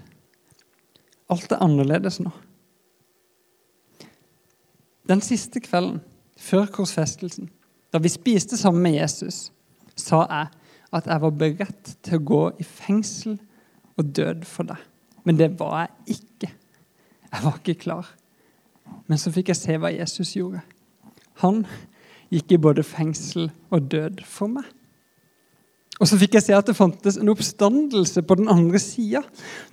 Alt 1.30 1.52
er 1.52 1.62
annerledes 1.64 2.20
nå. 2.20 2.32
Den 5.06 5.22
siste 5.22 5.62
kvelden 5.62 6.02
før 6.38 6.66
korsfestelsen, 6.74 7.50
da 7.94 8.02
vi 8.02 8.10
spiste 8.10 8.58
sammen 8.58 8.84
med 8.84 8.98
Jesus, 8.98 9.52
sa 9.96 10.26
jeg 10.26 10.48
at 10.96 11.08
jeg 11.08 11.22
var 11.22 11.38
beredt 11.40 11.96
til 12.04 12.18
å 12.18 12.26
gå 12.26 12.44
i 12.60 12.66
fengsel 12.66 13.38
og 13.96 14.12
død 14.16 14.46
for 14.50 14.68
deg. 14.68 14.82
Men 15.26 15.40
det 15.40 15.54
var 15.60 15.86
jeg 15.86 16.18
ikke. 16.20 16.52
Jeg 17.32 17.44
var 17.44 17.60
ikke 17.60 17.82
klar. 17.82 18.10
Men 19.08 19.22
så 19.22 19.32
fikk 19.34 19.52
jeg 19.52 19.60
se 19.60 19.78
hva 19.82 19.92
Jesus 19.94 20.36
gjorde. 20.36 20.62
Han 21.42 21.64
gikk 22.36 22.56
i 22.56 22.62
både 22.62 22.84
fengsel 22.86 23.50
og 23.74 23.88
død 23.92 24.24
for 24.28 24.52
meg. 24.52 24.68
Og 25.96 26.10
så 26.10 26.18
fikk 26.20 26.36
jeg 26.36 26.44
se 26.50 26.56
at 26.58 26.68
det 26.68 26.76
fantes 26.76 27.16
en 27.20 27.32
oppstandelse 27.32 28.24
på 28.28 28.36
den 28.36 28.50
andre 28.52 28.80
sida. 28.84 29.22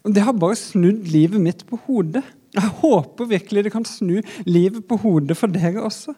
Det 0.07 0.23
har 0.23 0.37
bare 0.39 0.59
snudd 0.59 1.09
livet 1.11 1.43
mitt 1.43 1.65
på 1.67 1.81
hodet. 1.89 2.23
Jeg 2.55 2.75
håper 2.83 3.31
virkelig 3.31 3.65
det 3.67 3.73
kan 3.75 3.87
snu 3.89 4.21
livet 4.47 4.85
på 4.87 5.01
hodet 5.03 5.37
for 5.39 5.51
dere 5.51 5.83
også. 5.83 6.15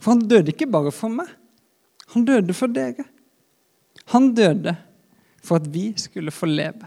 For 0.00 0.14
han 0.14 0.22
døde 0.30 0.54
ikke 0.54 0.70
bare 0.70 0.92
for 0.94 1.12
meg. 1.12 1.26
Han 2.14 2.26
døde 2.28 2.54
for 2.54 2.70
dere. 2.70 3.06
Han 4.14 4.30
døde 4.34 4.76
for 5.42 5.58
at 5.58 5.68
vi 5.74 5.90
skulle 5.98 6.34
få 6.34 6.46
leve. 6.50 6.86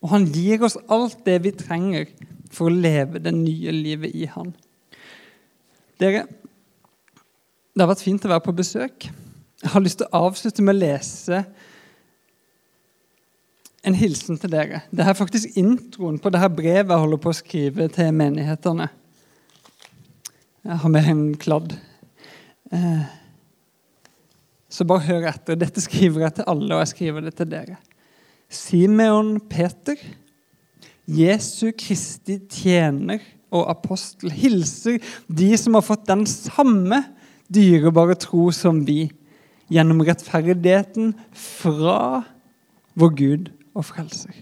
Og 0.00 0.14
han 0.14 0.26
gir 0.32 0.62
oss 0.64 0.78
alt 0.88 1.20
det 1.26 1.36
vi 1.44 1.52
trenger 1.52 2.08
for 2.50 2.70
å 2.70 2.74
leve 2.74 3.20
det 3.22 3.34
nye 3.36 3.74
livet 3.74 4.16
i 4.16 4.26
han. 4.32 4.54
Dere, 6.00 6.24
det 7.74 7.84
har 7.84 7.90
vært 7.92 8.04
fint 8.04 8.24
å 8.26 8.30
være 8.32 8.44
på 8.44 8.56
besøk. 8.56 9.08
Jeg 9.60 9.72
har 9.74 9.84
lyst 9.84 10.00
til 10.00 10.08
å 10.08 10.24
avslutte 10.26 10.64
med 10.64 10.74
å 10.74 10.80
lese 10.80 11.42
en 13.86 13.96
hilsen 13.96 14.38
til 14.40 14.52
dere. 14.52 14.82
Det 14.92 15.04
er 15.04 15.16
faktisk 15.16 15.56
introen 15.60 16.18
på 16.20 16.32
det 16.32 16.40
her 16.42 16.52
brevet 16.52 16.90
jeg 16.90 17.04
holder 17.04 17.20
på 17.22 17.32
å 17.32 17.36
skrive 17.36 17.86
til 17.92 18.10
menighetene. 18.16 18.90
Jeg 20.66 20.80
har 20.82 20.92
med 20.92 21.08
en 21.08 21.22
kladd. 21.40 21.76
Eh, 22.72 23.04
så 24.70 24.86
bare 24.86 25.06
hør 25.06 25.28
etter. 25.30 25.56
Dette 25.58 25.82
skriver 25.82 26.26
jeg 26.26 26.38
til 26.38 26.50
alle, 26.52 26.74
og 26.74 26.82
jeg 26.82 26.92
skriver 26.92 27.24
det 27.24 27.34
til 27.38 27.48
dere. 27.50 27.78
Simeon 28.50 29.38
Peter, 29.50 29.96
Jesu 31.10 31.70
Kristi 31.78 32.36
tjener 32.50 33.22
og 33.50 33.64
apostel, 33.72 34.30
hilser 34.34 35.00
de 35.26 35.48
som 35.58 35.78
har 35.78 35.86
fått 35.86 36.06
den 36.10 36.26
samme 36.28 37.00
dyrebare 37.52 38.16
tro 38.20 38.48
som 38.54 38.84
vi, 38.86 39.10
gjennom 39.70 40.02
rettferdigheten 40.02 41.12
fra 41.36 42.22
vår 42.98 43.12
Gud 43.18 43.50
og 43.74 43.86
frelser, 43.86 44.34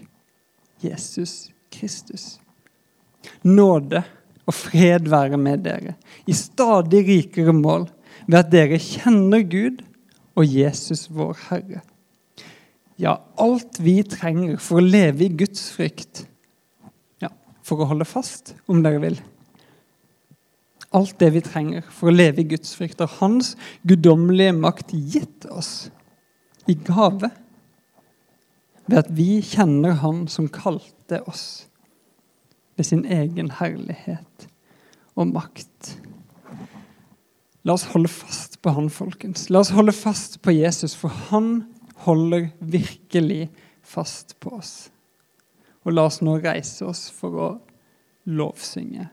Jesus 0.81 1.51
Kristus. 1.73 2.39
Nåde 3.45 4.01
og 4.49 4.55
fred 4.55 5.05
være 5.11 5.37
med 5.37 5.65
dere, 5.67 5.93
i 6.25 6.33
stadig 6.33 7.03
rikere 7.07 7.53
mål, 7.53 7.87
ved 8.25 8.39
at 8.41 8.51
dere 8.53 8.81
kjenner 8.81 9.45
Gud 9.45 9.83
og 10.37 10.45
Jesus 10.49 11.07
vår 11.13 11.37
Herre. 11.49 11.83
Ja, 12.99 13.15
alt 13.39 13.79
vi 13.79 14.01
trenger 14.03 14.57
for 14.59 14.81
å 14.81 14.85
leve 14.85 15.27
i 15.27 15.33
Guds 15.39 15.69
frykt. 15.71 16.25
Ja, 17.23 17.29
for 17.63 17.79
å 17.79 17.87
holde 17.93 18.07
fast, 18.07 18.55
om 18.67 18.81
dere 18.83 18.99
vil. 19.05 19.19
Alt 20.95 21.19
det 21.21 21.29
vi 21.35 21.41
trenger 21.45 21.85
for 21.93 22.09
å 22.09 22.15
leve 22.15 22.41
i 22.41 22.47
Guds 22.49 22.73
frykt, 22.77 23.01
har 23.03 23.11
Hans 23.19 23.53
guddommelige 23.87 24.55
makt 24.57 24.93
gitt 24.93 25.45
oss 25.53 25.89
i 26.69 26.73
gave 26.73 27.29
ved 28.89 28.97
at 29.03 29.11
vi 29.13 29.37
kjenner 29.45 29.99
Han 30.01 30.25
som 30.31 30.49
kalte 30.49 31.21
oss 31.29 31.67
ved 32.77 32.87
sin 32.89 33.03
egen 33.05 33.51
herlighet 33.59 34.47
og 35.19 35.29
makt. 35.33 35.97
La 37.67 37.75
oss 37.75 37.89
holde 37.91 38.09
fast 38.09 38.57
på 38.63 38.73
Han, 38.73 38.89
folkens. 38.89 39.49
La 39.53 39.61
oss 39.61 39.73
holde 39.75 39.93
fast 39.93 40.39
på 40.41 40.55
Jesus, 40.55 40.95
for 40.97 41.13
Han 41.29 41.67
holder 42.05 42.49
virkelig 42.59 43.49
fast 43.83 44.39
på 44.39 44.55
oss. 44.57 44.89
Og 45.85 45.93
la 45.93 46.07
oss 46.09 46.21
nå 46.25 46.39
reise 46.41 46.87
oss 46.87 47.09
for 47.13 47.37
å 47.37 47.49
lovsynge 48.29 49.09